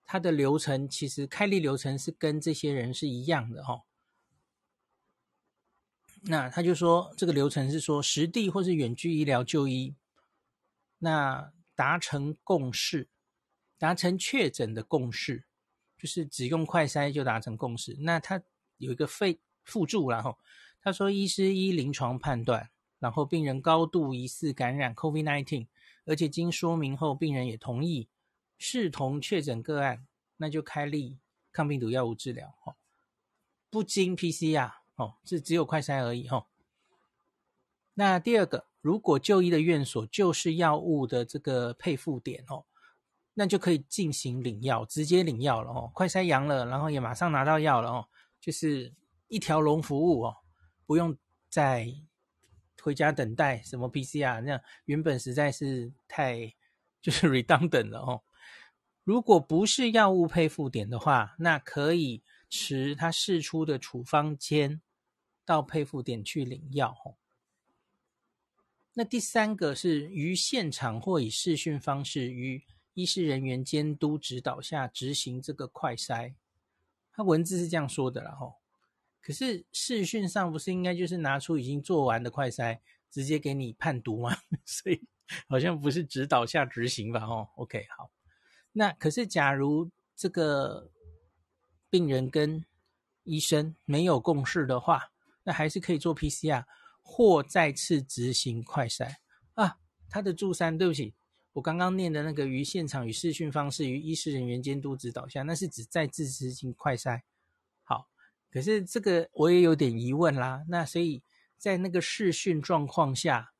[0.05, 3.83] 他的流程其实开立流程是跟这些人是一样的哈。
[6.25, 9.97] 那他就说，这个流程是说实地或是远距医疗就医，
[10.99, 13.09] 那达成共识，
[13.77, 15.45] 达成确诊的共识，
[15.99, 17.97] 就是只用快筛就达成共识。
[18.01, 18.41] 那他
[18.77, 20.39] 有一个费附注，然后
[20.81, 25.67] 他说，医师依临床判断，然后病人高度疑似感染 COVID-19，
[26.05, 28.09] 而且经说明后，病人也同意
[28.59, 30.07] 视同确诊个案，
[30.37, 31.19] 那就开立
[31.51, 32.77] 抗病毒药物治疗，哦，
[33.69, 34.82] 不经 PCR。
[34.97, 36.47] 哦，这只有快筛而已哈、哦。
[37.95, 42.65] 那第二个，如果就医的院所就是药物的这个配付点哦，
[43.35, 45.91] 那就可以进行领药，直接领药了哦。
[45.95, 48.09] 快筛阳了，然后也马上拿到药了哦，
[48.41, 48.95] 就是
[49.29, 50.37] 一条龙服务哦，
[50.87, 51.17] 不用
[51.49, 51.93] 再
[52.83, 56.55] 回家等待什么 PCR，那样原本实在是太
[57.01, 58.23] 就是 redundant 了哦。
[59.05, 62.23] 如果不是药物配付点的话，那可以。
[62.55, 64.83] 持他释出的处方签
[65.43, 67.17] 到配付点去领药。
[68.93, 72.63] 那第三个是于现场或以视讯方式于
[72.93, 76.35] 医师人员监督指导下执行这个快筛。
[77.15, 78.57] 他文字是这样说的啦吼，
[79.23, 84.37] 可是视讯上不是应该就是拿出已经做完的快筛直接给你判读吗？
[84.67, 85.03] 所以
[85.49, 87.25] 好像不是指导下执行吧？
[87.25, 88.11] 哦，OK，好。
[88.73, 90.92] 那可是假如这个。
[91.93, 92.65] 病人跟
[93.23, 95.11] 医生没有共识的话，
[95.43, 96.65] 那还是可以做 PCR
[97.03, 99.17] 或再次执行快筛
[99.53, 99.77] 啊。
[100.09, 101.13] 他的注三，对不起，
[101.53, 107.21] 我刚刚念的那个于现场与视讯方式于医师人员监督指导下，那是指再次执行快筛。
[107.83, 108.09] 好，
[108.51, 110.65] 可是这个我也有点疑问啦。
[110.69, 111.23] 那所以
[111.59, 113.53] 在那个视讯状况下，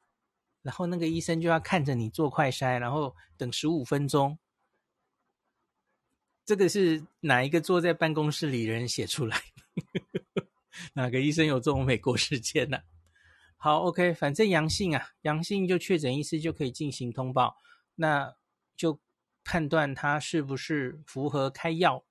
[0.63, 4.39] 然后那个医生就要看着你做快筛，然后等十五分钟。
[6.45, 9.39] 这个是哪一个坐在办公室里的人写出来？
[10.95, 12.83] 哪个医生有这种美国时间呢、啊？
[13.57, 17.57] 好，OK，反正阳性啊，阳性就确诊医师就可以进行通报，
[17.95, 18.35] 那
[18.77, 18.99] 就
[19.45, 22.05] 判断他是不是符合开药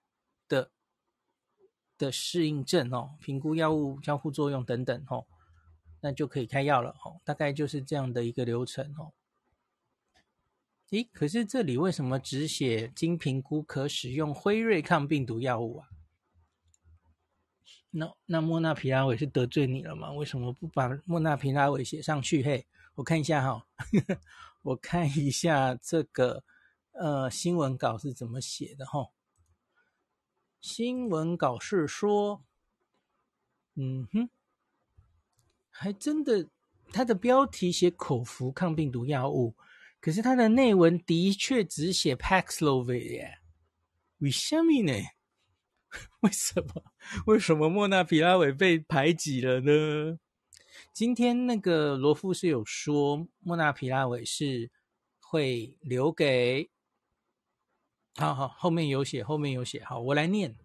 [0.47, 0.71] 的
[1.97, 5.25] 的适应症哦，评估药物交互作用等等哦，
[5.99, 7.19] 那就可以开药了哦。
[7.25, 9.11] 大概就是这样的一个流程哦。
[10.91, 15.87] 诶，可是这里为什么只写经评估可使用辉瑞抗病毒药物啊？
[17.91, 20.11] 那那莫纳皮拉韦是得罪你了吗？
[20.11, 22.43] 为什么不把莫纳皮拉韦写上去？
[22.43, 23.63] 嘿，我看一下哈、哦，
[24.63, 26.43] 我看一下这个
[26.91, 29.09] 呃新闻稿是怎么写的哈、哦。
[30.59, 32.43] 新闻稿是说，
[33.75, 34.29] 嗯哼，
[35.69, 36.49] 还真的，
[36.91, 39.55] 它的标题写口服抗病毒药物，
[40.01, 43.37] 可是它的内文的确只写 Paxlovid 耶，
[44.17, 44.93] 为什么呢？
[46.21, 46.83] 为什么？
[47.27, 50.17] 为什么莫纳皮拉韦被排挤了呢？
[50.91, 54.71] 今天那个罗富是有说，莫纳皮拉韦是
[55.19, 56.69] 会留给。
[58.15, 59.83] 好好，后面有写，后面有写。
[59.83, 60.55] 好，我来念。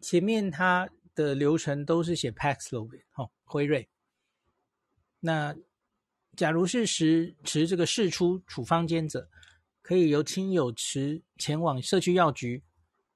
[0.00, 3.88] 前面它的流程都是写 Paxlovid，好，辉瑞。
[5.20, 5.54] 那
[6.40, 9.28] 假如是持持这个事出处方箋者，
[9.82, 12.62] 可以由亲友持前往社区药局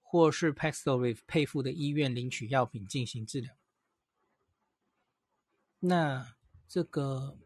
[0.03, 3.51] 或是 p a x l o v i 配付的医院领取药品进行治疗。
[5.81, 6.35] 那
[6.69, 7.39] 这个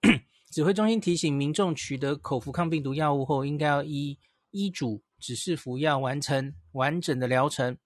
[0.50, 4.18] 指挥中心提醒民众，取得口服抗病毒药物后，应该要依
[4.52, 5.02] 医嘱。
[5.18, 7.76] 指示服药，完成完整的疗程，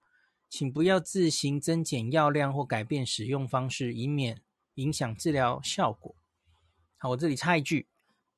[0.49, 4.41] 请不要自行增减药量或改变使用方式，以免
[4.75, 6.15] 影响治疗效果。
[7.03, 7.87] 好，我这里插一句，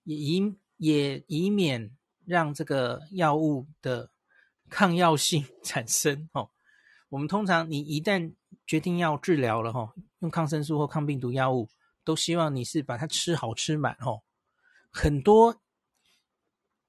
[0.06, 1.92] 也以也以免
[2.24, 4.10] 让这个药物的
[4.70, 6.30] 抗药性 产生。
[6.32, 6.50] 哦，
[7.10, 8.34] 我们通常你一旦
[8.66, 11.68] 决定要治疗了，哈，用抗生素或抗病毒药物，
[12.06, 13.98] 都希望你是把它吃好吃满。
[14.00, 14.24] 哦，
[14.90, 15.62] 很多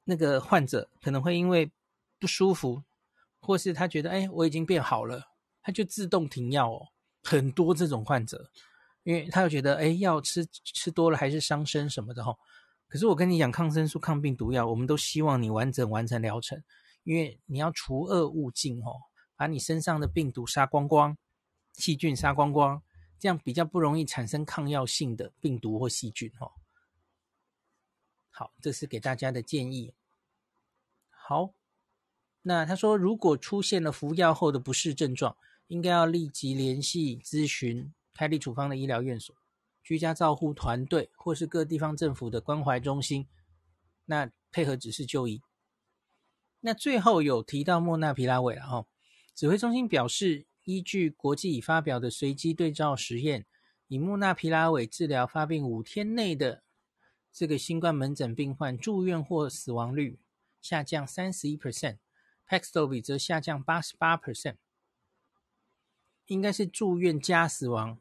[0.05, 1.73] 那个患者可能会因为
[2.21, 2.85] 不舒服，
[3.41, 5.25] 或是他觉得哎，我已经变好了，
[5.61, 6.87] 他就自动停药哦。
[7.25, 8.49] 很多这种患者，
[9.05, 12.37] 因为他又觉得哎，药吃吃多了还是伤身什么的哈。
[12.89, 16.63] 可是我跟你讲，抗生素、抗病毒药，我们都希望你完整完成疗程，
[17.05, 18.97] 因为你要除恶务尽哦，
[19.37, 21.17] 把你身上的病毒杀光光，
[21.75, 22.83] 细菌杀光光，
[23.19, 26.51] 这样比较不容易产生抗药性的病毒或细菌哦。
[28.31, 29.95] 好，这是给大家的建议。
[31.09, 31.55] 好。
[32.47, 35.35] 那他说，如果出现了服药后的不适症状，
[35.69, 39.35] 应该要立即联系咨询开立处方的医疗院所、
[39.83, 43.27] 居家照护团队或是各地方政府的关怀中心，
[44.07, 45.43] 那配合指示就医。
[46.61, 48.87] 那最后有提到莫纳皮拉韦了哈，
[49.35, 53.45] 指挥中心表示，依据国际已发表的随机对照实验，
[53.89, 56.63] 以莫纳皮拉韦治疗发病五天内的
[57.31, 60.19] 这个新冠门诊病患住院或死亡率
[60.63, 61.99] 下降三十一 percent。
[62.47, 64.57] Paxlovid 则下降八十八 percent，
[66.27, 67.99] 应该是住院加死亡，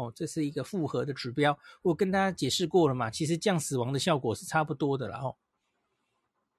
[0.00, 1.58] 哦，这是一个复合的指标。
[1.82, 5.36] 我跟大家解释过了嘛，其实降死亡的效果是差不多的了哦。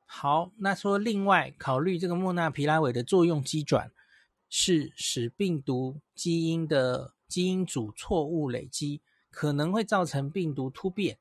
[0.06, 3.92] 好，那说另外考虑这个莫纳皮拉韦的作用机转，
[4.50, 11.18] 是使病毒基因的基因组错误累积，可能会造成病毒突变，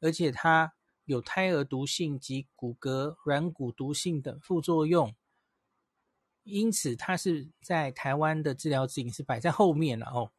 [0.00, 0.72] 而且它。
[1.06, 5.14] 有胎儿毒性及骨骼软骨毒性等副作用，
[6.42, 10.32] 因此它是在台湾的治疗指引是摆在后面了哦。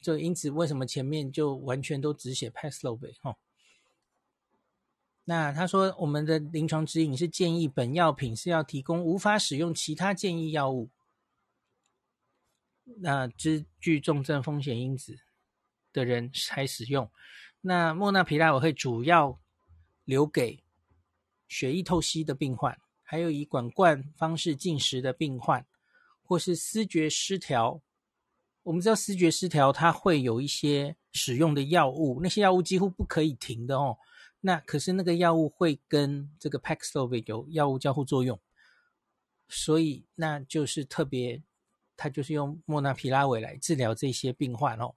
[0.00, 3.36] 就因此，为什么前面就完全都只写 Paxlovid 哦？
[5.24, 10.88] 那他说，我们的临床指引是建议本药品是要提供无法使用其他建议药物，
[12.84, 15.20] 那之具重症风险因子
[15.92, 17.08] 的人才使用。
[17.60, 19.38] 那莫纳皮拉我会主要
[20.04, 20.64] 留给
[21.46, 25.66] 血液透析的病患，还有以管灌方式进食的病患，
[26.24, 27.82] 或是思觉失调。
[28.62, 33.98] 我们知道视觉失调它会有一些使用的药物，那些药物几乎不可以停的哦。
[34.40, 38.38] 那可是那个药物会跟这个 Paxlovid 有药物交互作用，
[39.48, 41.42] 所以那就是特别，
[41.96, 44.94] 他就是用莫纳皮拉韦来治疗这些病患哦。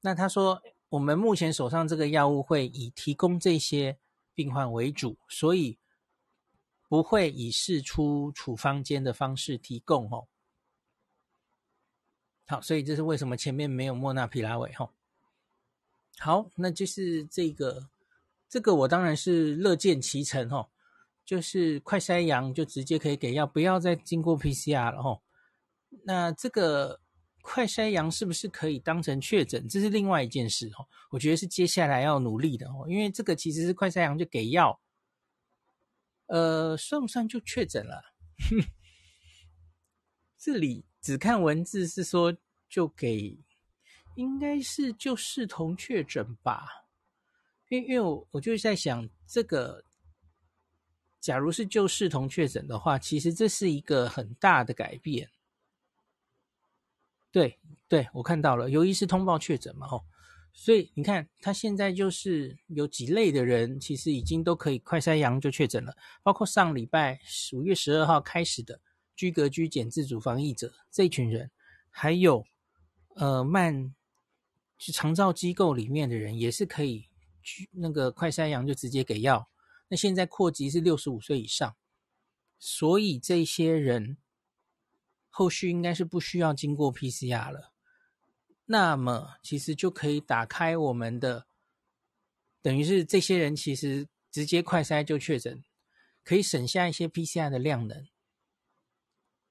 [0.00, 0.62] 那他说。
[0.92, 3.96] 我们目前手上这个药物会以提供这些
[4.34, 5.78] 病患为主，所以
[6.86, 10.28] 不会以释出处方间的方式提供哦。
[12.46, 14.90] 好，所以这是为什么前面没有莫纳皮拉韦哈。
[16.18, 17.88] 好，那就是这个，
[18.48, 20.68] 这个我当然是乐见其成哈，
[21.24, 25.20] 就是快筛阳就直接可以给药，不要再经过 PCR 了哈。
[26.04, 27.00] 那这个。
[27.44, 29.68] 快筛阳是不是可以当成确诊？
[29.68, 30.86] 这是另外一件事哦。
[31.10, 34.80] 我觉得是接下来要努力的哦，因为这个其实是快筛阳就给药，
[36.26, 38.00] 呃，算不算就确诊了？
[40.38, 42.34] 这里只看文字是说
[42.68, 43.38] 就给，
[44.14, 46.66] 应该是就视同确诊吧？
[47.68, 49.84] 因因为我我就是在想，这个
[51.20, 55.28] 假如是就视同确诊的话，其实这是一个很大的改变。
[57.30, 60.04] 对对，我看到了，由于是通报确诊嘛，吼。
[60.54, 67.18] 所以你看，他现在就是有几类的人，其实已经都可以快筛阳就确诊了，包括上礼拜
[67.54, 68.78] 五月十二号开始的
[69.22, 71.48] 居隔居检自主防疫者这群人，
[71.90, 72.44] 还有
[73.14, 73.94] 呃慢
[74.76, 77.08] 就长照机构里面的人也是可以
[77.40, 79.48] 去那个快筛阳就直接给药。
[79.86, 81.76] 那现在扩及是六十五岁以上，
[82.58, 84.16] 所以这些人
[85.28, 87.72] 后续应该是不需要经过 PCR 了。
[88.64, 91.46] 那么其实就可以打开我们的，
[92.60, 95.62] 等于是这些人其实直接快筛就确诊，
[96.24, 98.08] 可以省下一些 PCR 的量能。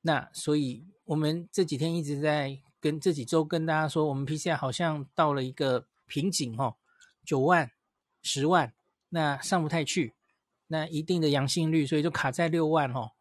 [0.02, 6.76] 那所以我们这几天一直在跟这几周跟大家说，我们 PCR 好像到了一个瓶颈哦，
[7.26, 7.72] 九万、
[8.22, 8.74] 十万，
[9.10, 10.14] 那上不太去，
[10.68, 13.12] 那一定的阳性率，所以就卡在六万哦。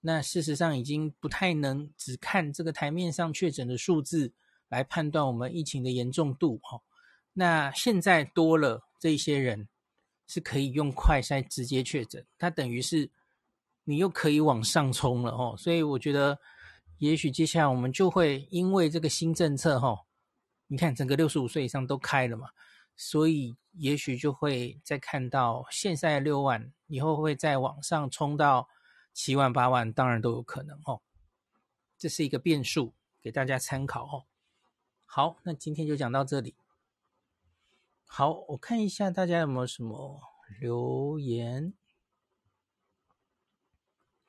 [0.00, 4.32] 那事实上已经不太能只看这个台面上确诊的数字。
[4.68, 6.80] 来判断我们疫情的严重度，哈，
[7.34, 9.68] 那现在多了这些人
[10.26, 13.10] 是可以用快筛直接确诊，它等于是
[13.84, 16.38] 你又可以往上冲了，哦，所以我觉得
[16.98, 20.06] 也许接下来我们就会因为这个新政策，哈，
[20.68, 22.50] 你看整个六十五岁以上都开了嘛，
[22.96, 28.68] 所以也许就会再看到现在六万以后会再往上冲到
[29.12, 31.00] 七万八万，当然都有可能，哦，
[31.98, 34.24] 这是一个变数，给大家参考，哦。
[35.04, 36.54] 好，那今天就讲到这里。
[38.06, 40.20] 好，我看一下大家有没有什么
[40.60, 41.74] 留言。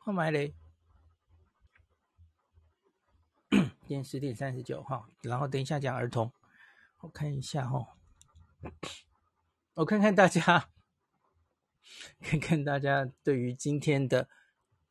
[0.06, 0.54] 换麦嘞，
[3.50, 6.34] 今天十点三十九号，然后等一下讲儿童。
[6.98, 7.96] 我看一下哈，
[9.76, 10.70] 我看看大家，
[12.20, 14.28] 看看大家对于今天的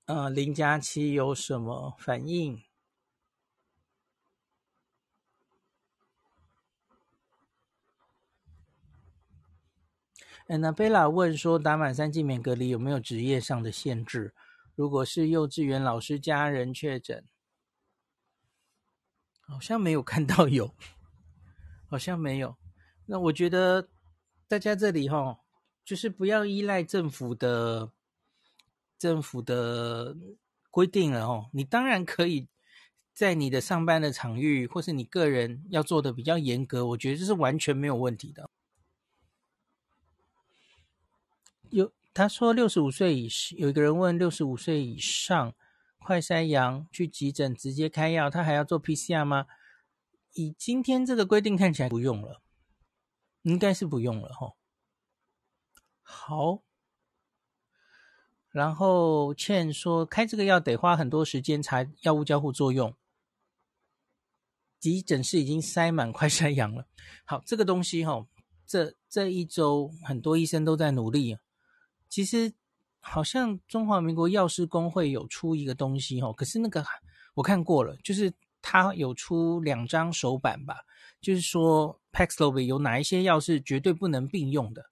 [0.06, 2.62] 呃零加七有什么反应。
[10.46, 14.34] 安娜贝拉问说：“打满三剂免隔离有没有职业上的限制？
[14.74, 17.24] 如果是幼稚园老师家人确诊，
[19.40, 20.74] 好像没有看到有，
[21.86, 22.56] 好像没有。
[23.06, 23.88] 那我觉得
[24.48, 25.40] 大家这里哈，
[25.84, 27.92] 就是不要依赖政府的
[28.98, 30.16] 政府的
[30.70, 31.50] 规定了哦。
[31.52, 32.48] 你当然可以
[33.12, 38.48] 在你的上班的场域，或是你个人要做的比较严格，我觉得这是完全没有问题的。”
[41.70, 45.54] 有他说六十五岁以，有一个人问六十五岁以上
[45.98, 49.46] 快筛阳去急诊直接开药，他还要做 PCR 吗？
[50.34, 52.42] 以今天这个规定看起来不用了，
[53.42, 54.52] 应该是不用了哈。
[56.02, 56.62] 好，
[58.50, 62.94] 然后倩说开这个药得花很多时间查药物交互作用，
[64.78, 66.86] 急诊室已经塞满快筛阳了。
[67.24, 68.26] 好，这个东西哈，
[68.66, 71.38] 这这一周很多医生都在努力。
[72.12, 72.52] 其实
[73.00, 76.84] 好像中华民国药师公会有出一个东西哦，可是那个
[77.32, 80.76] 我看过了，就是他有出两张手板吧，
[81.22, 84.84] 就是说 Paxlovid 有哪一些药是绝对不能并用的，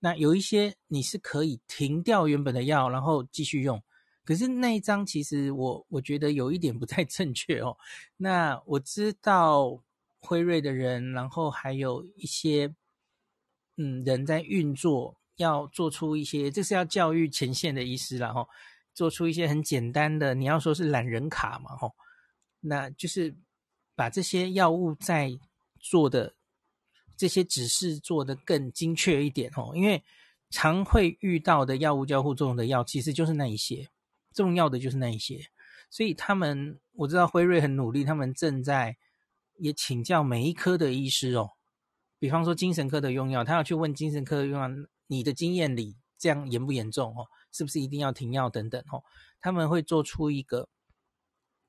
[0.00, 3.80] 那有一些你是可以停掉原本的药，然后继续用。
[4.24, 7.76] 可是那一张其实我我觉得有一点不太正确哦。
[8.16, 9.80] 那我知道
[10.18, 12.74] 辉瑞的人，然后还有一些
[13.76, 15.20] 嗯人在运作。
[15.36, 18.46] 要做出一些，这是要教育前线的医师了哈，
[18.94, 21.90] 做出一些很简单的，你要说是懒人卡嘛哈，
[22.60, 23.36] 那就是
[23.94, 25.38] 把这些药物在
[25.78, 26.34] 做的
[27.16, 30.02] 这些指示做得更精确一点哦，因为
[30.50, 33.88] 常会遇到的药物交互作用的药其实就是那一些，
[34.32, 35.40] 重要的就是那一些，
[35.90, 38.96] 所以他们我知道辉瑞很努力，他们正在
[39.58, 41.50] 也请教每一科的医师哦，
[42.18, 44.68] 比方说精神科的用药，他要去问精神科的用药。
[45.06, 47.26] 你的经验里，这样严不严重哦？
[47.52, 49.02] 是不是一定要停药等等哦？
[49.40, 50.68] 他们会做出一个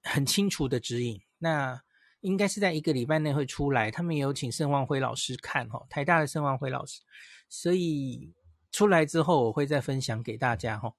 [0.03, 1.81] 很清楚的指引，那
[2.21, 3.91] 应该是在一个礼拜内会出来。
[3.91, 7.01] 他们也有请盛望辉老师看哦，台大的盛望辉老师，
[7.47, 8.33] 所以
[8.71, 10.93] 出来之后我会再分享给大家哈。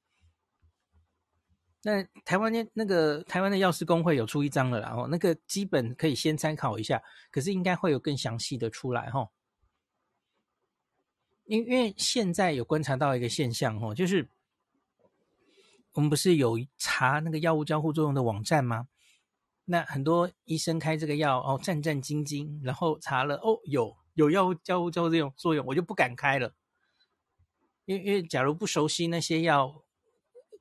[1.83, 9.29] 那台湾的那个台湾的药师公会有出一张了，然后那个基本可以先参考一下，可是应该会有更详细的出来哈。
[11.49, 14.29] 因因为现在有观察到一个现象哦，就是
[15.95, 18.87] 我们不是有查那个药物交互作用的网站吗？
[19.65, 26.55] 那很多医生开这个药哦，战战兢兢，然后查了哦，有有药物交互作用作用，我就不敢开了。
[27.87, 29.83] 因为因为假如不熟悉那些药，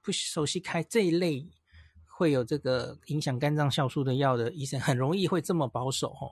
[0.01, 1.49] 不熟悉开这一类
[2.05, 6.31] 会有这个影响肝脏酵素的药的医生，很容易会这么保守哦。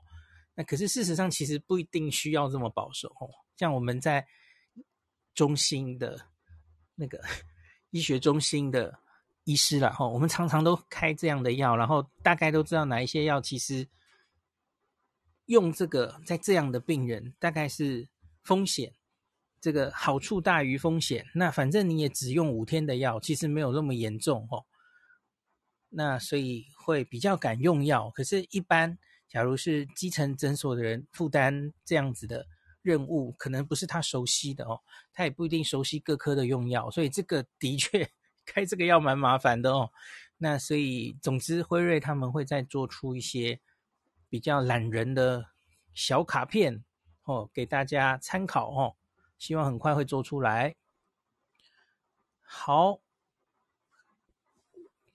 [0.55, 3.27] 那可是事实上其实不一定需要这么保守哦。
[3.57, 4.25] 像我们在
[5.35, 6.19] 中心的
[6.95, 7.21] 那个
[7.91, 8.97] 医学中心的。
[9.47, 13.87] 医师了哈，我们常常都开这样的药，然后大概都知道哪一些药其实
[15.45, 18.09] 用这个在这样的病人大概是
[18.41, 18.91] 风险，
[19.61, 21.27] 这个好处大于风险。
[21.35, 24.65] 那反正你也只用五天的药，其实没有那么严重哦。
[25.89, 28.09] 那所以会比较敢用药。
[28.09, 28.97] 可是，一般
[29.29, 32.47] 假如是基层诊所的人负担这样子的
[32.85, 34.79] 任务，可能不是他熟悉的哦，
[35.11, 38.09] 他也不一定熟悉各科的用药，所以这个的确。
[38.47, 39.89] 开这个药蛮麻烦的哦，
[40.37, 43.59] 那所以总之辉瑞他们会再做出一些
[44.29, 45.47] 比较懒人的
[45.95, 46.83] 小卡片
[47.23, 48.95] 哦，给大家参考哦，
[49.39, 50.75] 希望很快会做出来。
[52.43, 52.99] 好，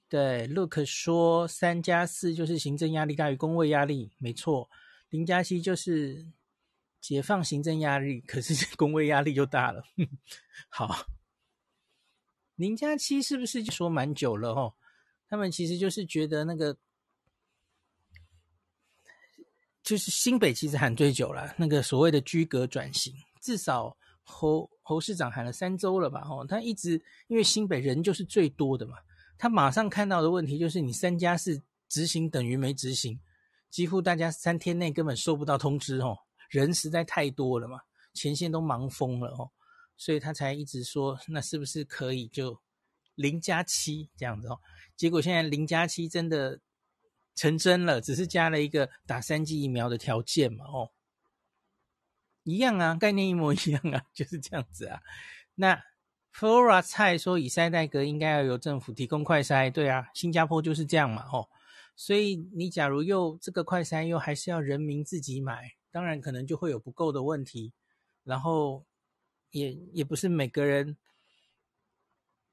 [0.08, 4.68] 对，Look 说三加四就是行政压力大于工位压力，没错，
[5.10, 6.26] 零加七就是
[7.00, 9.82] 解放行政压力， 可是公卫压力就大了。
[10.68, 11.06] 好。
[12.56, 14.74] 零加七是不是就说蛮久了哦？
[15.30, 16.76] 他们其实就是觉得那个，
[19.82, 26.20] 就是新北其实喊最久了，那个所谓的居格转型，至少侯侯市长喊了三周了吧？
[26.28, 28.98] 哦，他一直因为新北人就是最多的嘛，
[29.38, 33.18] 他马上看到的问题就是你三加四执行等于没执行，
[33.70, 36.18] 几乎大家三天内根本收不到通知哦，
[36.50, 37.80] 人实在太多了嘛，
[38.12, 39.50] 前线都忙疯了哦。
[39.96, 42.60] 所以他才一直说，那是不是可以就
[43.14, 44.60] 零加七这样子哦？
[44.96, 46.60] 结果现在零加七真的
[47.34, 50.90] 成真了，只是加了一个打三剂疫苗的条件嘛，哦，
[52.44, 55.00] 一样啊，概念一模一样啊， 就是这样子啊。
[55.56, 55.82] 那
[56.34, 61.48] Flora 蔡说，以塞代格应该要由政府提供快筛，对啊，新加坡就是这样嘛，哦，
[61.94, 67.72] 所以你假如又这个快筛又还是要人民自己买，当然可能就会有不够的问题，
[68.24, 68.84] 然后。
[69.52, 70.96] 也也不是每个人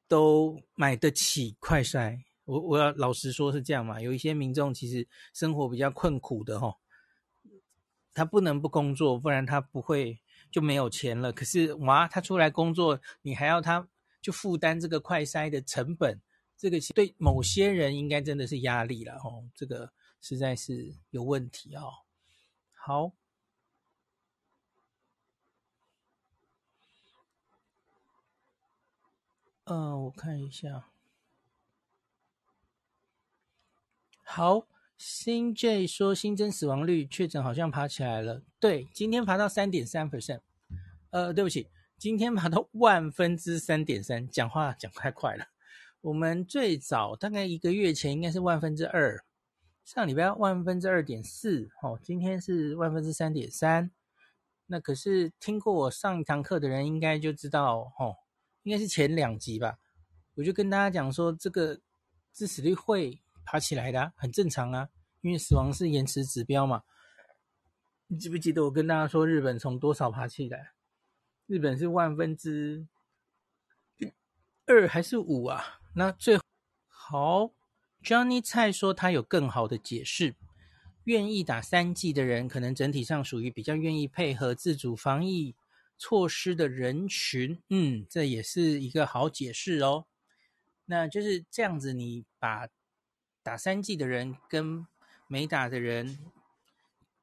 [0.08, 4.02] 都买得起快筛，我我要老实说是这样嘛。
[4.02, 6.76] 有一些民众其实生活比较困苦的哦，
[8.16, 10.20] 他不能不工作，不然他不会
[10.50, 11.32] 就没有钱了。
[11.32, 13.88] 可是哇，他出来工作，你还要他
[14.20, 16.20] 就负担这个快筛的成本，
[16.58, 21.92] 这个对某些人应该真的是压力了哦，这个实在是有问题哦。
[22.74, 23.14] 好。
[29.68, 30.86] 呃，我看一下。
[34.24, 34.66] 好，
[34.98, 38.42] 新 J 说新增死亡率确诊好像爬起来了。
[38.62, 40.40] 对，今天爬到三点三 percent。
[41.10, 44.26] 呃，对不起，今天爬到万分之三点三。
[44.30, 45.48] 讲话讲太快了。
[46.00, 49.26] 我们最早大概一个月前应该是万分之二，
[49.84, 51.70] 上礼拜万分之二点四。
[51.82, 53.92] 哦，今天是万分之三点三。
[54.68, 58.16] 那可是听过我上一堂课的人应该就知道，哦。
[58.68, 59.80] 应该是前两集吧，
[60.36, 61.80] 我就跟大家讲说，这个
[62.34, 64.90] 致死率会爬起来的，很正常啊，
[65.22, 66.84] 因为死亡是延迟指标嘛。
[68.08, 70.74] 你记不记得我跟大家说，日本从多少爬起来？
[71.46, 72.86] 日本是万分之
[74.66, 75.80] 二还是五啊？
[75.96, 76.38] 那最
[76.90, 77.54] 好
[78.04, 80.36] ，Johnny 蔡说他有更好的解释，
[81.06, 85.56] 愿意打三剂的人，可能整体上属于比较愿意配合自主防疫
[85.98, 90.06] 措施的人群，嗯，这也是一个好解释哦。
[90.86, 92.68] 那就是这样子，你把
[93.44, 94.86] 打三剂的人跟
[95.28, 96.20] 没打的人，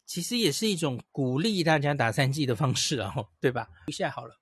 [0.05, 3.69] 其实也是一种鼓励大家打三剂的方式哦， 对吧？
[3.87, 4.41] 一下好了。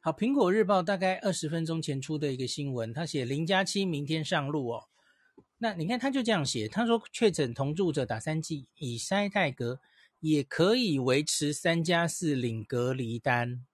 [0.00, 4.88] 好，苹果日报大概二十分钟前出的一个新闻，他写零加七明天上路哦。
[5.58, 9.80] 那你看他就这样写，他说确诊同住者打三剂，以筛代隔。
[10.24, 13.66] 也可以维持三加四领隔离单。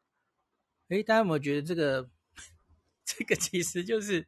[0.88, 2.10] 诶，大家有没有觉得这个
[3.04, 4.26] 这个其实就是，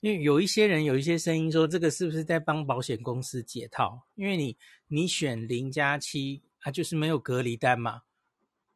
[0.00, 4.06] 因为有一些人有一些声音说，这个是不是在帮保险公司解套？
[4.14, 4.56] 因为你
[4.86, 8.02] 你选零加七啊，就是没有隔离单嘛，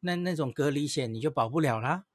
[0.00, 2.06] 那那种隔离险你就保不了啦。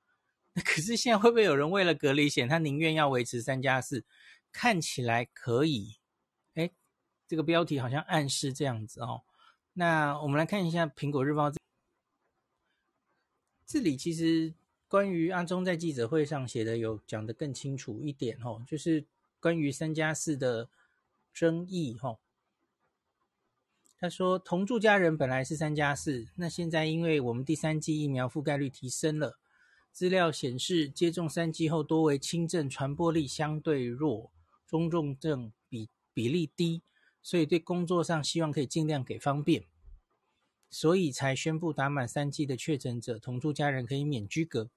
[0.56, 4.06] 那 可是现在会不会有人为了隔离险，他宁愿要维持三加四？
[4.52, 6.00] 看起来可以。
[7.28, 9.22] 这个标题好像暗示这样子哦。
[9.74, 11.50] 那我们来看一下《苹果日报》
[13.66, 14.54] 这里，其实
[14.88, 19.04] 关于阿中在记者会上写的有讲得更清楚一点哦，就是
[19.40, 20.70] 关于三加四的
[21.34, 22.18] 争议哈。
[23.98, 29.40] 他说，同住家人本来是三加四，那现在因为我们第三剂疫苗覆盖率提升了，
[29.94, 34.30] 资料显示接种三剂后多为轻症，传播力相对弱，
[34.68, 36.84] 中重症比比例低，
[37.24, 39.66] 所以对工作上希望可以尽量给方便。
[40.70, 44.72] 所以才宣布打满三剂的确诊者同住家人可以免居隔，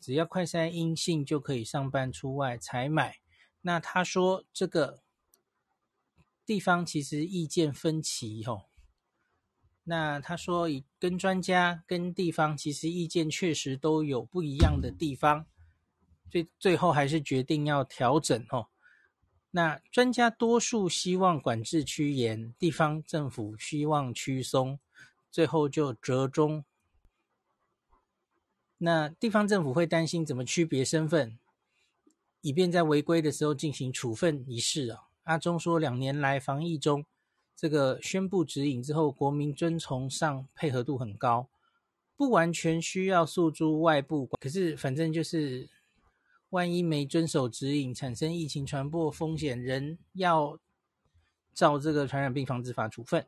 [0.00, 3.18] 只要快筛阴性就可以上班出外采买。
[3.60, 5.02] 那他说这个
[6.46, 8.70] 地方其实意见分歧吼。
[9.84, 15.46] 那他说以跟专家跟地方其实意见确实都有不一样的地方，
[16.30, 18.68] 最最后还是决定要调整吼。
[19.56, 24.78] 那专家多数希望管制趋严，地方政府希望趋松。
[25.30, 26.62] 最后就折中。
[28.76, 31.38] 那地方政府会担心怎么区别身份，
[32.42, 35.04] 以便在违规的时候进行处分一事啊。
[35.22, 37.06] 阿中说，两年来防疫中，
[37.56, 41.48] 这个宣布指引之后，国民遵从上配合度很高，
[42.14, 44.28] 不完全需要诉诸外部。
[44.38, 45.70] 可是反正就是，
[46.50, 50.58] 万一没遵守指引，产生疫情传播风险，仍要
[51.52, 53.26] 照这个传染病防治法处分。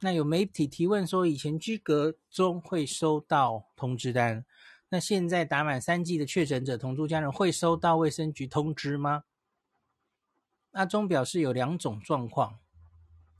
[0.00, 4.44] 那有媒体提问说，以前居隔中会收到通知单，
[4.90, 9.24] 那现在打满三剂的确诊者同住家人会收到卫生局通知吗？
[10.72, 12.58] 阿中表示有两种状况。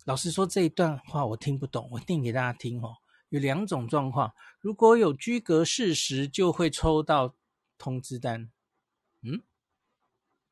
[0.06, 2.96] 老实说，这一段话我听不懂，我念给大家听哦。
[3.28, 7.34] 有两种状况，如果有居隔事实，就会抽到
[7.76, 8.50] 通知单。
[9.26, 9.42] 嗯，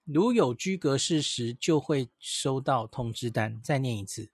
[0.05, 3.61] 如有居格事实，就会收到通知单。
[3.62, 4.31] 再念一次。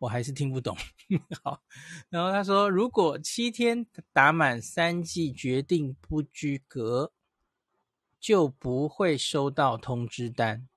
[0.00, 0.76] 我还是听不懂。
[1.42, 1.60] 好，
[2.08, 7.12] 然后他说，如果七天打满三剂，决定不居格，
[8.20, 10.68] 就不会收到通知单。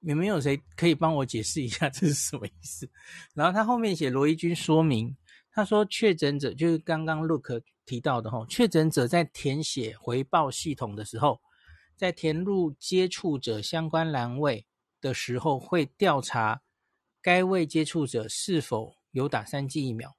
[0.00, 2.90] 有没有谁可以帮我解释一下这是什么意思？
[3.32, 5.16] 然后他后面写罗一军说明，
[5.50, 11.40] 他说确诊者就是刚刚 Look 提到的哈，确诊者在填写回报系统的时候，
[12.00, 14.66] 在填入接触者相关栏位
[15.02, 16.62] 的时候会调查。
[17.20, 20.16] 该位接触者是否有打三剂疫苗？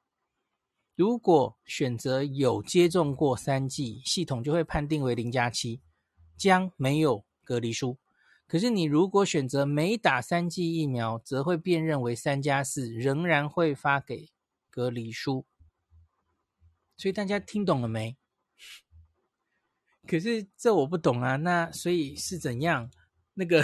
[0.93, 5.81] 如果选择有接种过三剂，系统就会判定为零加七，
[6.37, 7.97] 将没有隔离书。
[8.45, 14.29] 可是你如果选择没打三剂疫苗，则会辨认为三加四，仍然会发给
[14.69, 15.47] 隔离书。
[16.95, 18.15] 所以大家听懂了没？
[20.07, 21.35] 可是这我不懂啊。
[21.37, 22.89] 那所以是怎样？
[23.33, 23.63] 那个？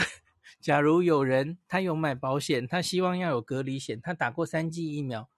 [0.60, 5.30] 假如有人他有买保险，他希望要有隔离险，他打过三剂疫苗，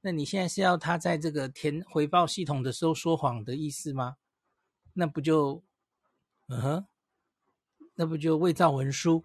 [0.00, 4.16] 那你现在是要他在这个填回报系统的时候说谎的意思吗？
[4.94, 5.62] 那不就，
[6.48, 6.86] 嗯哼，
[7.94, 9.24] 那不就伪造文书？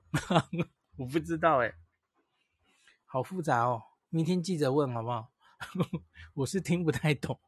[0.98, 1.74] 我不知道哎，
[3.06, 3.82] 好复杂哦。
[4.10, 5.32] 明天记者问好不好？
[6.36, 7.40] 我是听不太懂。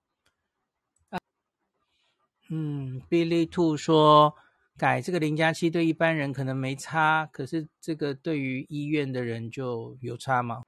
[2.50, 4.36] 嗯，Billy Two 说。
[4.78, 10.64] 改这个零加七对一般人可能没差，可是这个对于医院的人就有差吗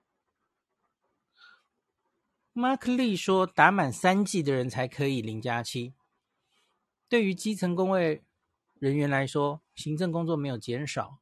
[2.54, 5.94] ？Mark Lee 说，打满三剂的人才可以零加七。
[7.08, 8.22] 对于基层公卫
[8.80, 11.20] 人员来说，行政工作没有减少，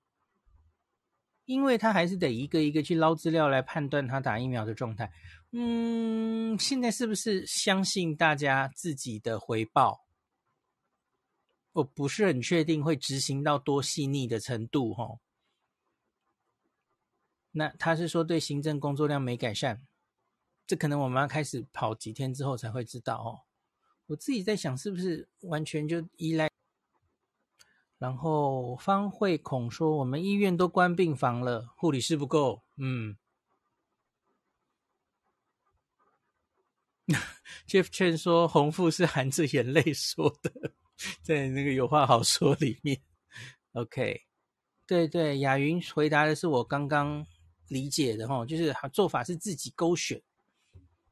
[1.46, 5.12] 因为他还是得一个一个去捞资料来判断他打疫苗的状态。
[5.52, 10.09] 嗯，现在是不是相信大家自己的回报？
[11.74, 15.20] 我不是很确定会执行到多细腻的程度，哦。
[17.52, 19.86] 那他是说对行政工作量没改善，
[20.68, 23.42] 这可能我们要开始跑几天之后才会知道哦。
[24.08, 26.50] 我自己在想，是不是完全就依赖？
[27.98, 32.64] 然后方慧孔说，我们医院都关病房了，护理师不够。
[32.78, 33.18] 嗯，
[37.68, 40.74] Jeff Chen 说，洪富是含着眼泪说的。
[41.24, 43.00] 在那个有话好说里面
[43.72, 44.24] ，OK，
[44.86, 47.26] 对对，雅云回答的是我刚刚
[47.70, 50.22] 理解的哈，就是做法是自己勾选，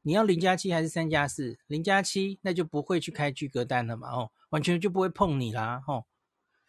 [0.01, 1.57] 你要零加七还是三加四？
[1.67, 6.05] 零加七那就不会去开居隔单了嘛，哦，完全就不会碰你啦，哦，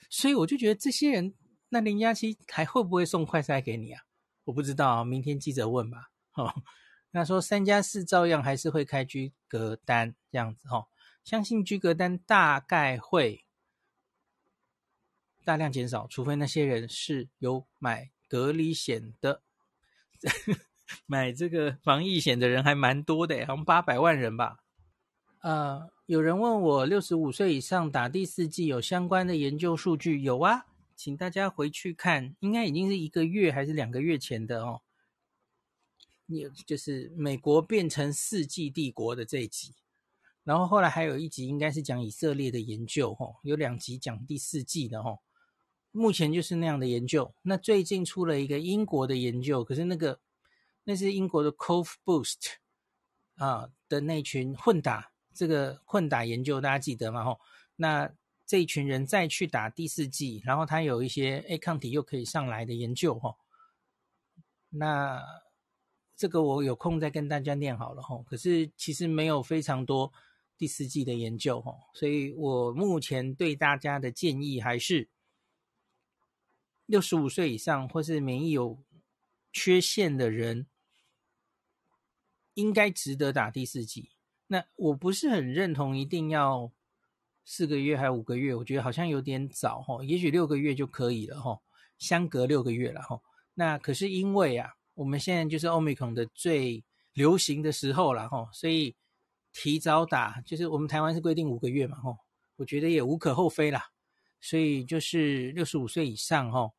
[0.09, 1.35] 所以我就觉得这些人
[1.71, 4.03] 那零加七还会不会送快筛给你啊？
[4.45, 6.55] 我不知道，明天记者问吧，哦，
[7.11, 10.87] 那说三加四照样还是会开居隔单这样子，哦。
[11.29, 13.45] 相信居隔单大概会
[15.45, 19.43] 大量减少，除非那些人是有买隔离险的，
[21.05, 24.65] 买这个防疫险的人还蛮多的，好像八百万人吧。
[25.41, 30.23] 呃，有人问我，六十五岁以上打第四剂有相关的研究数据？
[30.23, 30.65] 有啊，
[30.97, 34.81] 请大家回去看，应该已经是一个月还是两个月前的哦。
[36.25, 39.75] 你就是美国变成世纪帝国的这一集，
[40.49, 45.19] 然后后来还有一集应该是讲以色列的研究，哦，有两集讲第四季的，哦。
[45.91, 47.35] 目前就是那样的研究。
[47.43, 50.21] 那最近出了一个英国的研究，可是那个
[50.85, 52.55] 那是英国的 Cove Boost
[53.37, 57.23] 啊的那群混打，这个混打研究大家记得吗？
[57.25, 57.41] 吼，
[57.77, 58.11] 那
[58.47, 63.37] 这一群人再去打第四季，然后他有一些 A 抗体又可以上来的研究，吼。
[64.71, 65.23] 那
[66.17, 68.23] 这个我有空再跟大家念好了，吼。
[68.23, 70.11] 可是其实没有非常多
[70.59, 75.09] 第四季的研究，吼，所以我目前对大家的建议还是。
[76.91, 78.83] 六十五岁以上或是免疫有
[79.53, 80.67] 缺陷的人，
[82.55, 84.13] 应该值得打第四季。
[84.47, 86.73] 那我不是很认同一定要
[87.45, 90.03] 四个月还五个月，我觉得好像有点早哈。
[90.03, 91.61] 也许六个月就可以了哈，
[91.99, 93.21] 相隔六个月了哈。
[93.53, 96.83] 那可是因为啊，我们现在就是 Omicron 的最
[97.13, 98.97] 流行的时候了哈，所以
[99.53, 102.17] 提早打，就是我们台湾是规定五个月嘛吼，
[102.57, 103.91] 我觉得也无可厚非啦。
[104.41, 106.73] 所以就是六十五岁以上吼。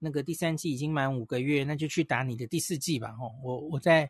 [0.00, 3.12] 那个第三季已经满五个月，那就去打你的第四季吧。
[3.12, 4.08] 吼，我我在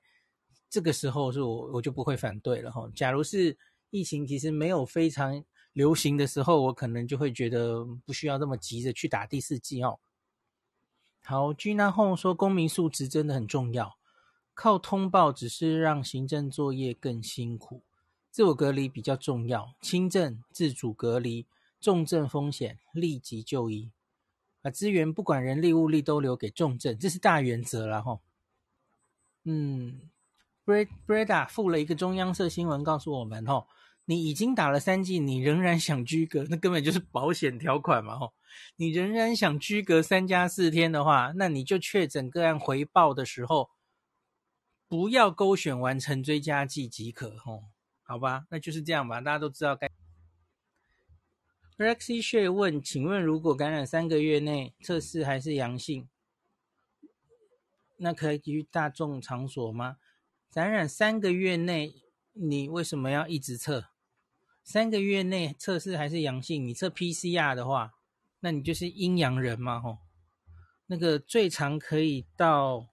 [0.68, 2.70] 这个时候是我我就不会反对了。
[2.70, 3.56] 吼，假如是
[3.88, 5.42] 疫情其实没有非常
[5.72, 9.98] 流行的时候，我可能就会觉得不需要这么急着去打第四季哦。
[11.22, 13.98] 好，Gina Home 说公民素质真的很重要，
[14.52, 17.82] 靠通报只是让行政作业更辛苦，
[18.30, 21.46] 自我隔离比较重要，轻症自主隔离，
[21.80, 23.90] 重症风险立即就医。
[24.60, 28.20] 把资源不管人力物力都留给重症，这是大原则了哈。
[29.44, 30.10] 嗯
[30.66, 33.66] ，Breda 附了一个中央社新闻告诉我们哈，
[34.04, 38.32] 你已经打了三剂，你仍然想居隔，那根本就是保险条款嘛哈。
[38.76, 43.70] 你仍然想居隔三加四天的话，那你就确诊个案回报的时候，
[44.88, 47.60] 不要勾选完成追加剂即可哈。
[48.08, 49.86] 好吧，那就是这样吧，大家都知道该。
[51.76, 56.08] Rexy 血问，请问如果感染三个月内测试还是阳性，
[57.98, 59.98] 那可以去大众场所吗？
[60.50, 62.02] 感染三个月内，
[62.32, 63.90] 你为什么要一直测？
[64.64, 67.92] 三个月内测试还是阳性，你测 PCR 的话，
[68.40, 69.78] 那你就是阴阳人嘛？
[69.78, 69.98] 吼，
[70.86, 72.88] 那个最长可以到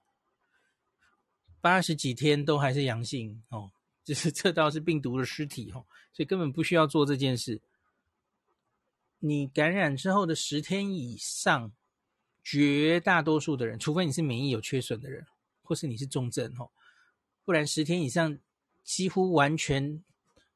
[1.62, 3.72] 八十几天都还是阳性哦，
[4.06, 7.60] 就是测到是病毒的尸体哦，所以根本不需要做这件事。
[9.18, 11.72] 你感染之后的十天以上，
[12.44, 15.26] 绝大多数的人，除非你是免疫有缺损的人，
[15.64, 16.70] 或是你是重症哦，
[17.44, 18.38] 不然十天以上
[18.84, 20.04] 几乎完全，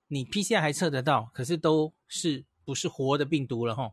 [0.07, 3.93] 你 PCR 还测得到，可是都是不是活的病毒了哈。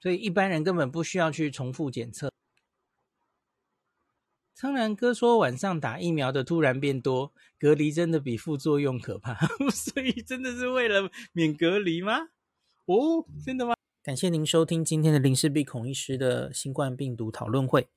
[0.00, 2.32] 所以一般人根本不需要去重复检测。
[4.60, 9.34] 苍兰哥说晚上打疫苗的突然变多，隔离真的比副作用可怕，
[9.72, 12.28] 所以真的是为了免隔离吗？
[12.84, 13.72] 哦，真的吗？
[14.02, 17.88] 感谢您收听今天的林氏璧孔医师的新冠病毒讨论会。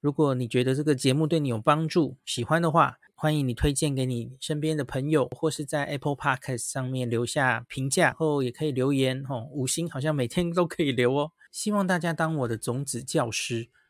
[0.00, 9.46] 如果你觉得这个节目对你有帮助，喜欢的话，欢迎你推荐给你身边的朋友，或是在 Apple Podcast 上面留下评价，后也可以留言哦。
[9.52, 11.32] 五星好像每天都可以留哦。
[11.52, 13.68] 希望大家当我的种子教师，